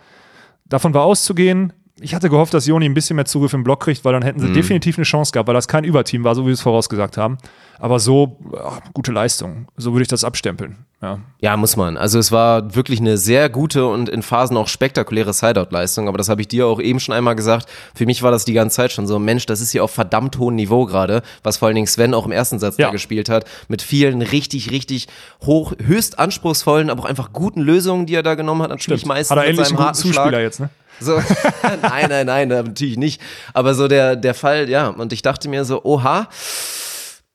[0.67, 1.73] Davon war auszugehen.
[2.01, 4.41] Ich hatte gehofft, dass Joni ein bisschen mehr Zugriff im Block kriegt, weil dann hätten
[4.41, 4.55] sie Mhm.
[4.55, 7.39] definitiv eine Chance gehabt, weil das kein Überteam war, so wie wir es vorausgesagt haben.
[7.79, 9.69] Aber so, ja, gute Leistung.
[9.77, 10.79] So würde ich das abstempeln.
[11.01, 11.19] Ja.
[11.39, 11.97] Ja, muss man.
[11.97, 16.29] Also es war wirklich eine sehr gute und in Phasen auch spektakuläre Sideout-Leistung, aber das
[16.29, 17.69] habe ich dir auch eben schon einmal gesagt.
[17.95, 20.39] Für mich war das die ganze Zeit schon so, Mensch, das ist hier auf verdammt
[20.39, 22.87] hohem Niveau gerade, was vor allen Dingen Sven auch im ersten Satz Ja.
[22.87, 25.07] da gespielt hat, mit vielen richtig, richtig
[25.45, 28.71] hoch, höchst anspruchsvollen, aber auch einfach guten Lösungen, die er da genommen hat.
[28.71, 30.25] Natürlich meistens Hat er mit endlich seinem einen guten harten Schlag.
[30.25, 30.71] Zuspieler jetzt, ne?
[31.01, 31.21] So,
[31.83, 33.21] nein, nein, nein, natürlich nicht.
[33.53, 34.89] Aber so der, der Fall, ja.
[34.89, 36.29] Und ich dachte mir so, oha,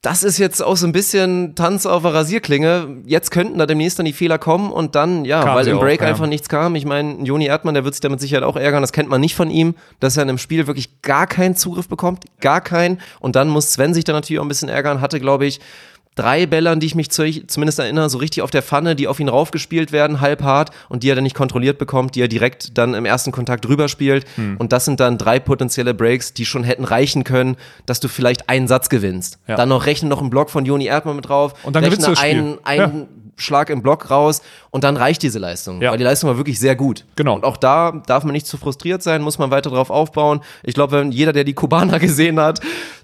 [0.01, 3.01] das ist jetzt auch so ein bisschen Tanz auf der Rasierklinge.
[3.05, 5.81] Jetzt könnten da demnächst dann die Fehler kommen und dann, ja, Kamen weil im auch,
[5.81, 6.07] Break ja.
[6.07, 6.75] einfach nichts kam.
[6.75, 8.81] Ich meine, Joni Erdmann, der wird sich damit Sicherheit auch ärgern.
[8.81, 11.89] Das kennt man nicht von ihm, dass er in einem Spiel wirklich gar keinen Zugriff
[11.89, 12.23] bekommt.
[12.39, 13.01] Gar keinen.
[13.19, 15.01] Und dann muss Sven sich dann natürlich auch ein bisschen ärgern.
[15.01, 15.59] Hatte, glaube ich,
[16.19, 19.07] drei Bälle, an die ich mich zu, zumindest erinnere, so richtig auf der Pfanne, die
[19.07, 22.27] auf ihn raufgespielt werden, halb hart und die er dann nicht kontrolliert bekommt, die er
[22.27, 24.25] direkt dann im ersten Kontakt drüber spielt.
[24.35, 24.57] Hm.
[24.57, 27.55] Und das sind dann drei potenzielle Breaks, die schon hätten reichen können,
[27.85, 29.39] dass du vielleicht einen Satz gewinnst.
[29.47, 29.55] Ja.
[29.55, 31.53] Dann noch rechne noch einen Block von Joni Erdmann mit drauf.
[31.63, 33.07] Und dann rechne einen, einen
[33.41, 35.81] Schlag im Block raus und dann reicht diese Leistung.
[35.81, 35.91] Ja.
[35.91, 37.05] Weil die Leistung war wirklich sehr gut.
[37.15, 37.35] Genau.
[37.35, 40.41] Und auch da darf man nicht zu frustriert sein, muss man weiter drauf aufbauen.
[40.63, 42.59] Ich glaube, wenn jeder, der die Kubaner gesehen hat,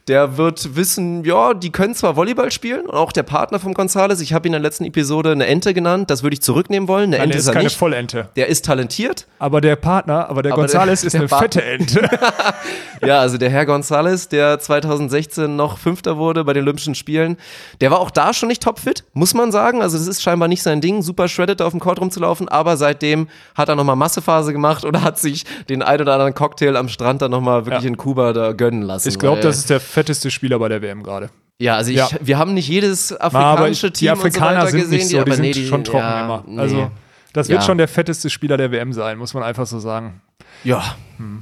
[0.08, 4.22] der wird wissen, ja, die können zwar Volleyball spielen und auch der Partner von Gonzales,
[4.22, 7.06] ich habe ihn in der letzten Episode eine Ente genannt, das würde ich zurücknehmen wollen.
[7.06, 7.78] Eine Nein, Ente ist ist keine nicht.
[7.78, 8.30] Vollente.
[8.36, 9.26] Der ist talentiert.
[9.40, 12.10] Aber der Partner, aber der Aber der- Gonzales ist der eine Partner- fette Ente.
[13.06, 17.38] Ja, also der Herr Gonzales, der 2016 noch Fünfter wurde bei den Olympischen Spielen,
[17.82, 19.82] der war auch da schon nicht topfit, muss man sagen.
[19.82, 23.28] Also das ist scheinbar nicht sein Ding, super shredded auf dem Court rumzulaufen, aber seitdem
[23.54, 27.22] hat er nochmal Massephase gemacht oder hat sich den ein oder anderen Cocktail am Strand
[27.22, 27.90] dann nochmal wirklich Ja.
[27.90, 29.10] in Kuba da gönnen lassen.
[29.10, 31.30] Ich glaube, das ist der fetteste Spieler bei der WM gerade.
[31.58, 32.10] Ja, also ich, Ja.
[32.22, 35.16] wir haben nicht jedes afrikanische die Team Afrikaner und so weiter sind gesehen, nicht so,
[35.16, 36.44] die, aber sind nee, die schon trocken ja, immer.
[36.46, 36.60] nee.
[36.60, 36.92] Also
[37.34, 37.66] das wird Ja.
[37.66, 40.22] schon der fetteste Spieler der WM sein, muss man einfach so sagen.
[40.64, 40.84] ja,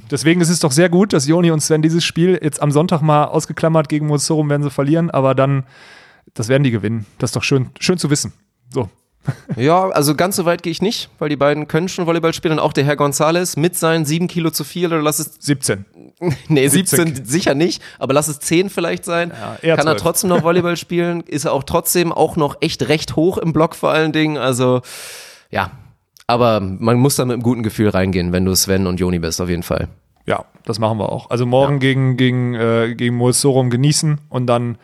[0.08, 3.02] Deswegen ist es doch sehr gut, dass Joni und Sven dieses Spiel jetzt am Sonntag
[3.02, 5.64] mal ausgeklammert gegen Mozorum werden sie verlieren, aber dann,
[6.34, 7.06] das werden die gewinnen.
[7.18, 8.32] Das ist doch schön, schön zu wissen.
[8.72, 8.88] So.
[9.56, 12.52] Ja, also ganz so weit gehe ich nicht, weil die beiden können schon Volleyball spielen
[12.52, 15.86] und auch der Herr Gonzales mit seinen sieben Kilo zu viel oder lass es 17.
[16.48, 16.98] Nee, 70.
[16.98, 19.32] 17 sicher nicht, aber lass es 10 vielleicht sein.
[19.62, 20.02] eher Kann er 12.
[20.02, 21.20] trotzdem noch Volleyball spielen?
[21.26, 24.38] Ist er auch trotzdem auch noch echt recht hoch im Block vor allen Dingen.
[24.38, 24.82] Also,
[25.50, 25.70] ja.
[26.26, 29.42] Aber man muss da mit einem guten Gefühl reingehen, wenn du Sven und Joni bist,
[29.42, 29.88] auf jeden Fall.
[30.26, 31.28] Ja, das machen wir auch.
[31.28, 34.78] Also morgen gegen, gegen, äh, gegen Mozorum genießen und dann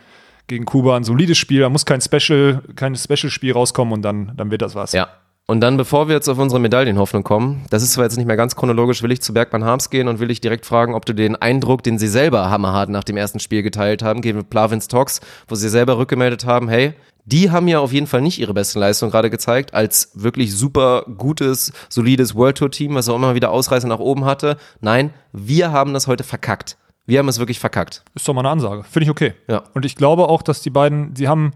[0.48, 1.60] gegen Kuba ein solides Spiel.
[1.60, 4.92] Da muss kein Special, kein Special-Spiel rauskommen und dann, dann wird das was.
[4.92, 5.08] Ja.
[5.46, 8.36] Und dann, bevor wir jetzt auf unsere Medaillenhoffnung kommen, das ist zwar jetzt nicht mehr
[8.36, 11.12] ganz chronologisch, will ich zu Bergmann Harms gehen und will ich direkt fragen, ob du
[11.12, 15.20] den Eindruck, den sie selber hammerhart nach dem ersten Spiel geteilt haben, gegen Plavins Talks,
[15.48, 18.78] wo sie selber rückgemeldet haben, hey, die haben ja auf jeden Fall nicht ihre besten
[18.78, 23.50] Leistungen gerade gezeigt, als wirklich super gutes, solides World Tour Team, was auch immer wieder
[23.50, 24.56] Ausreißer nach oben hatte.
[24.80, 26.76] Nein, wir haben das heute verkackt.
[27.06, 28.04] Wir haben es wirklich verkackt.
[28.14, 28.84] Ist doch mal eine Ansage.
[28.84, 29.34] Finde ich okay.
[29.48, 29.64] Ja.
[29.74, 31.52] Und ich glaube auch, dass die beiden, sie haben,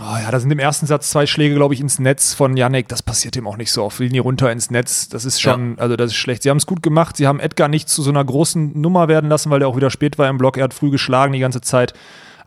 [0.00, 2.88] oh ja, da sind im ersten Satz zwei Schläge, glaube ich, ins Netz von Yannick.
[2.88, 5.08] Das passiert ihm auch nicht so auf Linie runter ins Netz.
[5.08, 6.42] Das ist schon, also das ist schlecht.
[6.42, 7.16] Sie haben es gut gemacht.
[7.16, 9.90] Sie haben Edgar nicht zu so einer großen Nummer werden lassen, weil der auch wieder
[9.90, 10.56] spät war im Block.
[10.56, 11.94] Er hat früh geschlagen die ganze Zeit.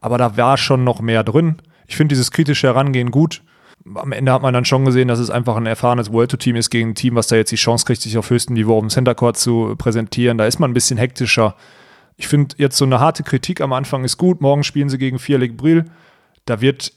[0.02, 1.58] Aber da war schon noch mehr drin.
[1.88, 3.42] Ich finde dieses kritische Herangehen gut.
[3.96, 6.56] Am Ende hat man dann schon gesehen, dass es einfach ein erfahrenes World Tour Team
[6.56, 8.82] ist gegen ein Team, was da jetzt die Chance kriegt, sich auf höchstem Niveau auf
[8.82, 10.38] dem Center Court zu präsentieren.
[10.38, 11.56] Da ist man ein bisschen hektischer.
[12.18, 14.42] Ich finde jetzt so eine harte Kritik am Anfang ist gut.
[14.42, 15.86] Morgen spielen sie gegen Vierlik Brill.
[16.46, 16.92] Da wird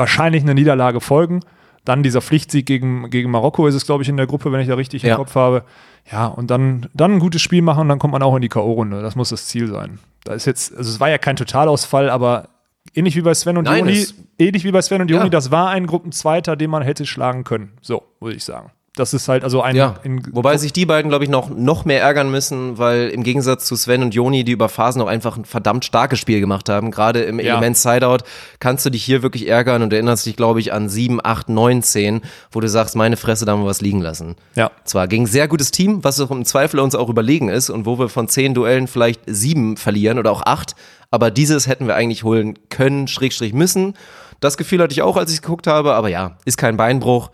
[0.00, 1.40] wahrscheinlich eine Niederlage folgen.
[1.84, 4.68] Dann dieser Pflichtsieg gegen, gegen Marokko ist es, glaube ich, in der Gruppe, wenn ich
[4.68, 5.12] da richtig Ja.
[5.12, 5.62] im Kopf habe.
[6.10, 8.48] Ja, und dann, dann ein gutes Spiel machen und dann kommt man auch in die
[8.48, 9.00] K.O.-Runde.
[9.00, 9.98] Das muss das Ziel sein.
[10.24, 12.48] Da ist jetzt, also es war ja kein Totalausfall, aber
[12.94, 14.06] ähnlich wie bei Sven und Nein, Joni,
[14.38, 15.30] ähnlich wie bei Sven und Joni, Ja.
[15.30, 17.72] das war ein Gruppenzweiter, den man hätte schlagen können.
[17.80, 18.70] So, würde ich sagen.
[18.96, 19.76] Das ist halt also ein.
[19.76, 23.22] Ja, in- wobei sich die beiden, glaube ich, noch, noch mehr ärgern müssen, weil im
[23.22, 26.68] Gegensatz zu Sven und Joni, die über Phasen auch einfach ein verdammt starkes Spiel gemacht
[26.68, 27.52] haben, gerade im Ja.
[27.52, 28.18] Element Sideout,
[28.58, 31.84] kannst du dich hier wirklich ärgern und erinnerst dich, glaube ich, an 7, 8, 9,
[31.84, 32.20] 10,
[32.50, 34.34] wo du sagst, meine Fresse, da haben wir was liegen lassen.
[34.56, 34.72] Ja.
[34.84, 37.86] Zwar gegen ein sehr gutes Team, was auch im Zweifel uns auch überlegen ist und
[37.86, 40.74] wo wir von zehn Duellen vielleicht sieben verlieren oder auch acht,
[41.12, 43.94] aber dieses hätten wir eigentlich holen können, Schrägstrich müssen.
[44.40, 47.30] Das Gefühl hatte ich auch, als ich geguckt habe, aber ja, ist kein Beinbruch.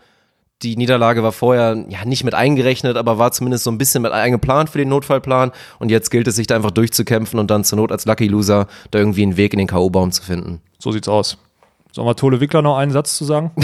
[0.63, 4.11] Die Niederlage war vorher ja nicht mit eingerechnet, aber war zumindest so ein bisschen mit
[4.11, 5.51] eingeplant für den Notfallplan.
[5.77, 8.67] Und jetzt gilt es, sich da einfach durchzukämpfen und dann zur Not als Lucky Loser
[8.89, 10.61] da irgendwie einen Weg in den K.O.-Baum zu finden.
[10.79, 11.37] So sieht's aus.
[11.91, 13.51] Sollen wir Tole Wickler noch einen Satz zu sagen?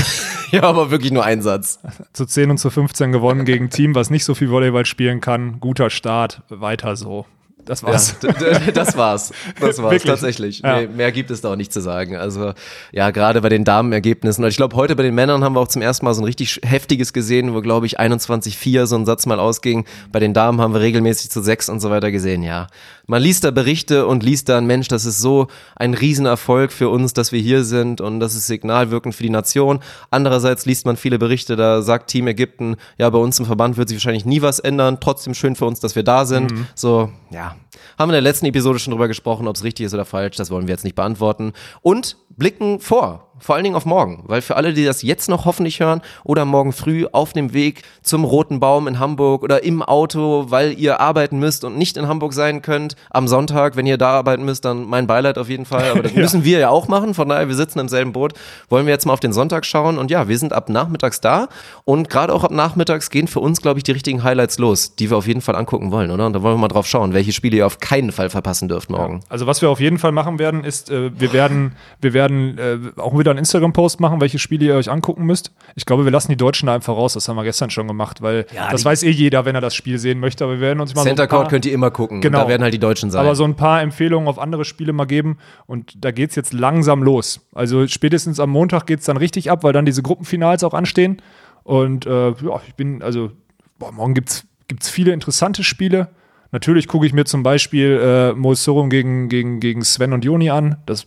[0.51, 1.79] Ja, aber wirklich nur ein Satz.
[2.13, 5.19] zu 10 und zu 15 gewonnen gegen ein Team, was nicht so viel Volleyball spielen
[5.19, 5.59] kann.
[5.59, 7.25] Guter Start, weiter so.
[7.65, 8.15] Das war's.
[8.23, 9.31] Ja, das war's.
[9.59, 10.03] Das war's Wirklich?
[10.03, 10.59] tatsächlich.
[10.59, 10.81] Ja.
[10.81, 12.15] Nee, mehr gibt es da auch nicht zu sagen.
[12.15, 12.53] Also
[12.91, 14.43] ja, gerade bei den Damenergebnissen.
[14.43, 16.25] Und ich glaube, heute bei den Männern haben wir auch zum ersten Mal so ein
[16.25, 19.85] richtig heftiges gesehen, wo glaube ich 21-4 so ein Satz mal ausging.
[20.11, 22.43] Bei den Damen haben wir regelmäßig zu sechs und so weiter gesehen.
[22.43, 22.67] Ja,
[23.05, 27.13] man liest da Berichte und liest dann, Mensch, das ist so ein Riesenerfolg für uns,
[27.13, 29.79] dass wir hier sind und das ist signalwirkend für die Nation.
[30.09, 33.89] Andererseits liest man viele Berichte, da sagt Team Ägypten, ja, bei uns im Verband wird
[33.89, 34.99] sich wahrscheinlich nie was ändern.
[35.01, 36.53] Trotzdem schön für uns, dass wir da sind.
[36.75, 37.55] So, ja,
[37.97, 40.37] haben wir in der letzten Episode schon drüber gesprochen, ob es richtig ist oder falsch,
[40.37, 41.53] das wollen wir jetzt nicht beantworten.
[41.81, 45.45] Und blicken vor, vor allen Dingen auf morgen, weil für alle, die das jetzt noch
[45.45, 49.81] hoffentlich hören oder morgen früh auf dem Weg zum Roten Baum in Hamburg oder im
[49.81, 53.97] Auto, weil ihr arbeiten müsst und nicht in Hamburg sein könnt, am Sonntag, wenn ihr
[53.97, 56.87] da arbeiten müsst, dann mein Beileid auf jeden Fall, aber das müssen wir ja auch
[56.87, 58.33] machen, von daher, wir sitzen im selben Boot,
[58.69, 59.97] wollen wir jetzt mal auf den Sonntag schauen?
[59.97, 61.49] Und ja, wir sind ab nachmittags da.
[61.83, 65.09] Und gerade auch ab nachmittags gehen für uns, glaube ich, die richtigen Highlights los, die
[65.09, 66.25] wir auf jeden Fall angucken wollen, oder?
[66.25, 68.89] Und da wollen wir mal drauf schauen, welche Spiele ihr auf keinen Fall verpassen dürft
[68.89, 69.21] morgen.
[69.29, 72.77] Also was wir auf jeden Fall machen werden, ist, äh, wir werden, wir werden äh,
[72.99, 75.51] auch wieder einen Instagram-Post machen, welche Spiele ihr euch angucken müsst.
[75.75, 77.13] Ich glaube, wir lassen die Deutschen da einfach raus.
[77.13, 79.75] Das haben wir gestern schon gemacht, weil das die- weiß eh jeder, wenn er das
[79.75, 80.43] Spiel sehen möchte.
[80.45, 82.43] Aber wir werden uns mal Center so Court könnt ihr immer gucken, Genau.
[82.43, 83.21] da werden halt die Deutschen sein.
[83.25, 85.37] aber so ein paar Empfehlungen auf andere Spiele mal geben.
[85.67, 87.41] Und da geht es jetzt langsam los.
[87.53, 91.21] Also spätestens am Montag geht es dann richtig ab, weil dann diese Gruppenfinals auch anstehen.
[91.63, 93.31] Und äh, ja, ich bin, also,
[93.79, 96.09] boah, morgen gibt es viele interessante Spiele.
[96.51, 100.51] Natürlich gucke ich mir zum Beispiel äh, Mo Sorum gegen, gegen, gegen Sven und Joni
[100.51, 100.75] an.
[100.85, 101.05] Das,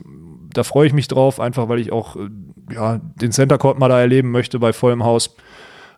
[0.57, 2.29] da freue ich mich drauf, einfach weil ich auch äh,
[2.73, 5.37] ja, den Center Court mal da erleben möchte bei vollem Haus.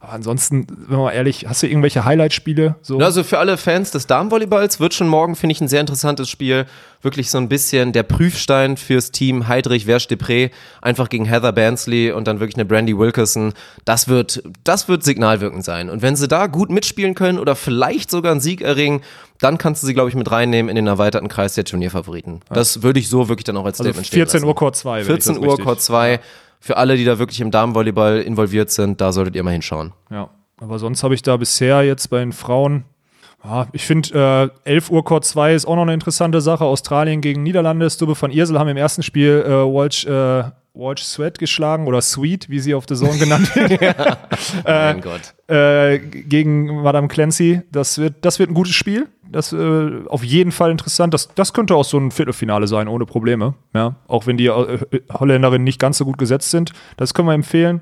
[0.01, 2.77] Aber ansonsten, wenn wir mal ehrlich, hast du irgendwelche Highlight-Spiele?
[2.83, 2.99] So?
[2.99, 6.67] Also für alle Fans des Damenvolleyballs wird schon morgen, finde ich, ein sehr interessantes Spiel.
[7.03, 10.51] Wirklich so ein bisschen der Prüfstein fürs Team Heidrich Verge-Depré,
[10.83, 13.55] einfach gegen Heather Bansley und dann wirklich eine Brandy Wilkerson.
[13.85, 15.91] Das wird, das wird signalwirkend sein.
[15.91, 19.01] Und wenn sie da gut mitspielen können oder vielleicht sogar einen Sieg erringen,
[19.41, 22.41] dann kannst du sie, glaube ich, mit reinnehmen in den erweiterten Kreis der Turnierfavoriten.
[22.51, 24.47] Das würde ich so wirklich dann auch als also Statement stehen 14 lassen.
[24.47, 24.93] Uhr Court 2.
[24.95, 26.21] wenn ich das 14 Uhr Court 2.
[26.61, 29.93] Für alle, die da wirklich im Damenvolleyball involviert sind, da solltet ihr mal hinschauen.
[30.11, 30.31] Ja,
[30.61, 32.85] aber sonst habe ich da bisher jetzt bei den Frauen,
[33.45, 36.65] ja, ich finde, äh, 11 Uhr Court 2 ist auch noch eine interessante Sache.
[36.65, 37.89] Australien gegen Niederlande.
[37.89, 40.45] Stubbe van Iersel haben im ersten Spiel äh, Walsh, äh,
[40.75, 44.19] Walsh Sweat geschlagen oder Sweet, wie sie auf The Zone genannt wird,
[44.65, 45.35] mein Gott.
[45.49, 47.63] Äh, gegen Madame Clancy.
[47.73, 49.09] Das wird, das wird ein gutes Spiel.
[49.31, 51.13] Das äh, auf jeden Fall interessant.
[51.13, 53.55] Das, das könnte auch so ein Viertelfinale sein, ohne Probleme.
[53.75, 54.79] Ja, auch wenn die äh,
[55.13, 56.73] Holländerinnen nicht ganz so gut gesetzt sind.
[56.97, 57.81] Das können wir empfehlen.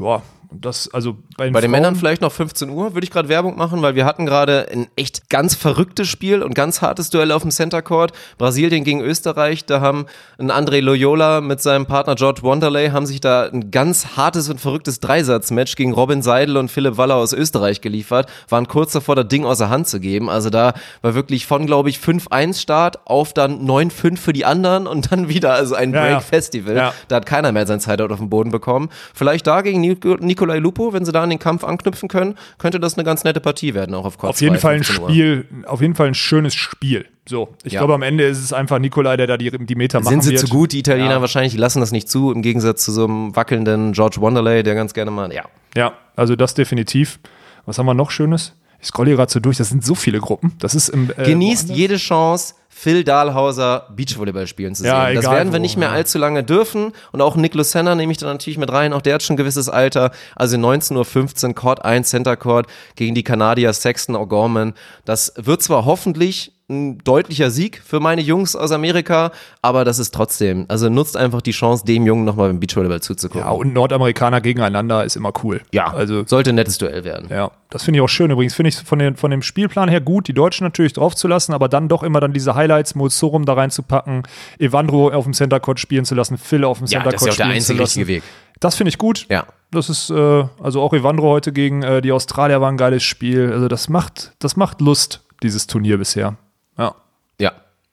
[0.00, 3.10] Ja, das, also bei den, Bei den Frauen- Männern vielleicht noch 15 Uhr, würde ich
[3.10, 7.10] gerade Werbung machen, weil wir hatten gerade ein echt ganz verrücktes Spiel und ganz hartes
[7.10, 8.12] Duell auf dem Center Court.
[8.38, 10.06] Brasilien gegen Österreich, da haben
[10.38, 14.58] ein André Loyola mit seinem Partner George Wanderley haben sich da ein ganz hartes und
[14.60, 19.28] verrücktes Dreisatzmatch gegen Robin Seidel und Philipp Waller aus Österreich geliefert, waren kurz davor, das
[19.28, 20.30] Ding außer Hand zu geben.
[20.30, 20.72] Also da
[21.02, 25.28] war wirklich von, glaube ich, 5-1 Start auf dann 9-5 für die anderen und dann
[25.28, 26.00] wieder also ein Ja.
[26.18, 26.74] Break-Festival.
[26.76, 26.94] Ja.
[27.08, 28.88] Da hat keiner mehr sein Zeitort auf dem Boden bekommen.
[29.14, 32.78] Vielleicht da gegen Nico, Nikolai Lupo, wenn sie da an den Kampf anknüpfen können, könnte
[32.78, 35.02] das eine ganz nette Partie werden, auch auf Court Auf jeden 2, Fall ein 15
[35.02, 35.10] Uhr.
[35.10, 37.06] Spiel, auf jeden Fall ein schönes Spiel.
[37.28, 37.80] So, ich Ja.
[37.80, 40.30] glaube, am Ende ist es einfach Nikolai, der da die, die Meter machen Sind sie
[40.30, 40.40] wird.
[40.40, 41.20] zu gut, die Italiener Ja.
[41.20, 44.76] wahrscheinlich, die lassen das nicht zu, im Gegensatz zu so einem wackelnden George Wanderlei, der
[44.76, 45.42] ganz gerne mal, ja.
[45.76, 47.18] Ja, also das definitiv.
[47.66, 48.54] Was haben wir noch Schönes?
[48.80, 50.52] Ich scrolle hier gerade so durch, das sind so viele Gruppen.
[50.60, 54.92] Das ist im, äh, Genießt jede Chance, Phil Dahlhauser Beachvolleyball spielen zu sehen.
[54.92, 55.94] Ja, das werden wir wo, nicht mehr ja.
[55.94, 56.92] allzu lange dürfen.
[57.12, 58.92] Und auch Nick Senna nehme ich da natürlich mit rein.
[58.92, 60.12] Auch der hat schon ein gewisses Alter.
[60.36, 64.74] Also 19.15 Uhr, Court 1, Center Court gegen die Kanadier Sexton O'Gorman.
[65.04, 70.12] Das wird zwar hoffentlich ein deutlicher Sieg für meine Jungs aus Amerika, aber das ist
[70.12, 73.46] trotzdem, also nutzt einfach die Chance, dem Jungen nochmal beim Beachvolleyball zuzugucken.
[73.46, 75.62] Ja, und Nordamerikaner gegeneinander ist immer cool.
[75.72, 77.28] ja, also sollte ein nettes Duell werden.
[77.30, 78.30] Ja, das finde ich auch schön.
[78.30, 81.26] Übrigens finde ich von, den, von dem Spielplan her gut, die Deutschen natürlich drauf zu
[81.26, 84.24] lassen, aber dann doch immer dann diese Highlights, Mozorum da reinzupacken,
[84.58, 87.26] Evandro auf dem Center Court spielen zu lassen, Phil auf dem Ja, Center das ist
[87.26, 88.00] ja Court auch der spielen zu einzige lassen.
[88.00, 88.22] richtige Weg.
[88.60, 89.26] Das finde ich gut.
[89.30, 89.46] Ja.
[89.70, 93.52] Das ist, äh, also auch Evandro heute gegen äh, die Australier war ein geiles Spiel.
[93.52, 96.36] Also das macht, das macht Lust, dieses Turnier bisher.
[96.76, 96.94] Ja.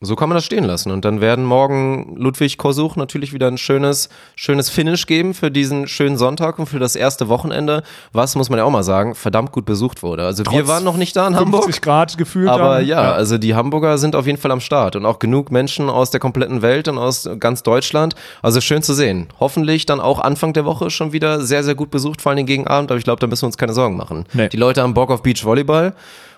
[0.01, 0.91] Ja, so kann man das stehen lassen.
[0.91, 5.87] Und dann werden morgen Ludwig Korsuch natürlich wieder ein schönes, schönes Finish geben für diesen
[5.87, 7.81] schönen Sonntag und für das erste Wochenende,
[8.11, 10.25] was, muss man ja auch mal sagen, verdammt gut besucht wurde.
[10.25, 11.63] Also wir waren noch nicht da in Hamburg.
[11.63, 12.49] 50 Grad gefühlt.
[12.49, 12.87] Aber dann.
[12.87, 16.11] ja, also die Hamburger sind auf jeden Fall am Start und auch genug Menschen aus
[16.11, 18.15] der kompletten Welt und aus ganz Deutschland.
[18.41, 19.27] Also schön zu sehen.
[19.39, 22.67] Hoffentlich dann auch Anfang der Woche schon wieder sehr, sehr gut besucht, vor allem gegen
[22.67, 24.25] Abend, aber ich glaube, da müssen wir uns keine Sorgen machen.
[24.33, 24.49] Nee.
[24.49, 25.93] Die Leute haben Bock auf Beachvolleyball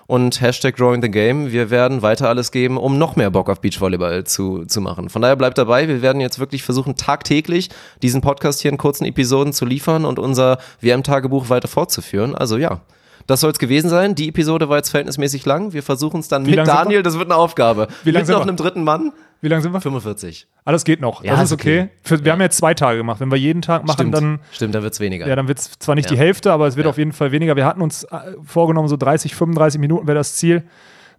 [0.08, 1.52] und Hashtag Growing the Game.
[1.52, 5.10] Wir werden weiter alles geben, um noch mehr Bock auf Beachvolleyball zu, zu machen.
[5.10, 5.86] Von daher bleibt dabei.
[5.86, 7.68] Wir werden jetzt wirklich versuchen, tagtäglich
[8.02, 12.34] diesen Podcast hier in kurzen Episoden zu liefern und unser WM-Tagebuch weiter fortzuführen.
[12.34, 12.80] Also ja,
[13.28, 14.16] das soll es gewesen sein.
[14.16, 15.72] Die Episode war jetzt verhältnismäßig lang.
[15.72, 17.86] Wir versuchen es dann Wie mit Daniel, das wird eine Aufgabe.
[18.02, 18.48] Wie lang mit sind noch wir?
[18.48, 19.12] einem dritten Mann.
[19.40, 19.80] Wie lange sind wir?
[19.80, 20.48] 45.
[20.64, 21.22] Alles geht noch.
[21.22, 21.90] Ja, das ist okay.
[22.02, 23.20] Für, wir haben jetzt zwei Tage gemacht.
[23.20, 25.28] Wenn wir jeden Tag machen, Stimmt, dann, Stimmt, dann wird es weniger.
[25.28, 26.16] ja, dann wird es zwar nicht Ja.
[26.16, 26.90] die Hälfte, aber es wird Ja.
[26.90, 27.54] auf jeden Fall weniger.
[27.54, 30.64] Wir hatten uns äh, vorgenommen, so 30, 35 Minuten wäre das Ziel.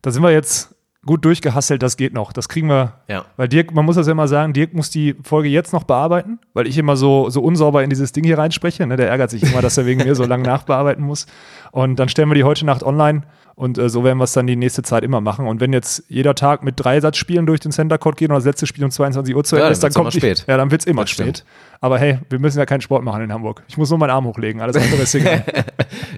[0.01, 0.75] Da sind wir jetzt
[1.05, 2.33] gut durchgehasselt, das geht noch.
[2.33, 2.93] Das kriegen wir.
[3.07, 3.25] Ja.
[3.37, 6.39] Weil Dirk, man muss das ja immer sagen, Dirk muss die Folge jetzt noch bearbeiten,
[6.53, 8.85] weil ich immer so, so unsauber in dieses Ding hier reinspreche.
[8.85, 8.97] Ne?
[8.97, 11.25] Der ärgert sich immer, dass er wegen mir so lange nachbearbeiten muss.
[11.71, 13.23] Und dann stellen wir die heute Nacht online
[13.59, 15.45] und äh, so werden wir es dann die nächste Zeit immer machen.
[15.45, 18.65] Und wenn jetzt jeder Tag mit Dreisatzspielen durch den Center Court geht und das letzte
[18.65, 20.45] Spiel um 22 Uhr zu Ja, Ende dann ist, dann kommt die- spät.
[20.47, 21.39] Ja, dann wird es immer Das stimmt.
[21.39, 21.47] spät.
[21.81, 23.63] Aber hey, wir müssen ja keinen Sport machen in Hamburg.
[23.67, 24.61] Ich muss nur meinen Arm hochlegen.
[24.61, 25.43] Alles andere ist egal.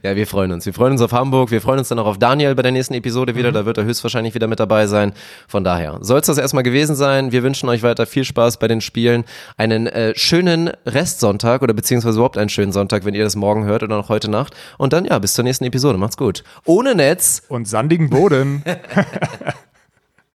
[0.04, 0.66] Ja, wir freuen uns.
[0.66, 1.52] Wir freuen uns auf Hamburg.
[1.52, 3.38] Wir freuen uns dann auch auf Daniel bei der nächsten Episode Mhm.
[3.38, 3.52] wieder.
[3.52, 5.14] Da wird er höchstwahrscheinlich wieder mit dabei sein.
[5.48, 7.32] Von daher soll es das erstmal gewesen sein.
[7.32, 9.24] Wir wünschen euch weiter viel Spaß bei den Spielen.
[9.58, 13.84] Einen äh, schönen Restsonntag oder beziehungsweise überhaupt einen schönen Sonntag, wenn ihr das morgen hört
[13.84, 14.56] oder noch heute Nacht.
[14.78, 15.98] Und dann ja, bis zur nächsten Episode.
[16.00, 16.44] Macht's gut.
[16.66, 16.96] Ohne
[17.38, 17.50] Netz.
[17.50, 18.64] und sandigen Boden.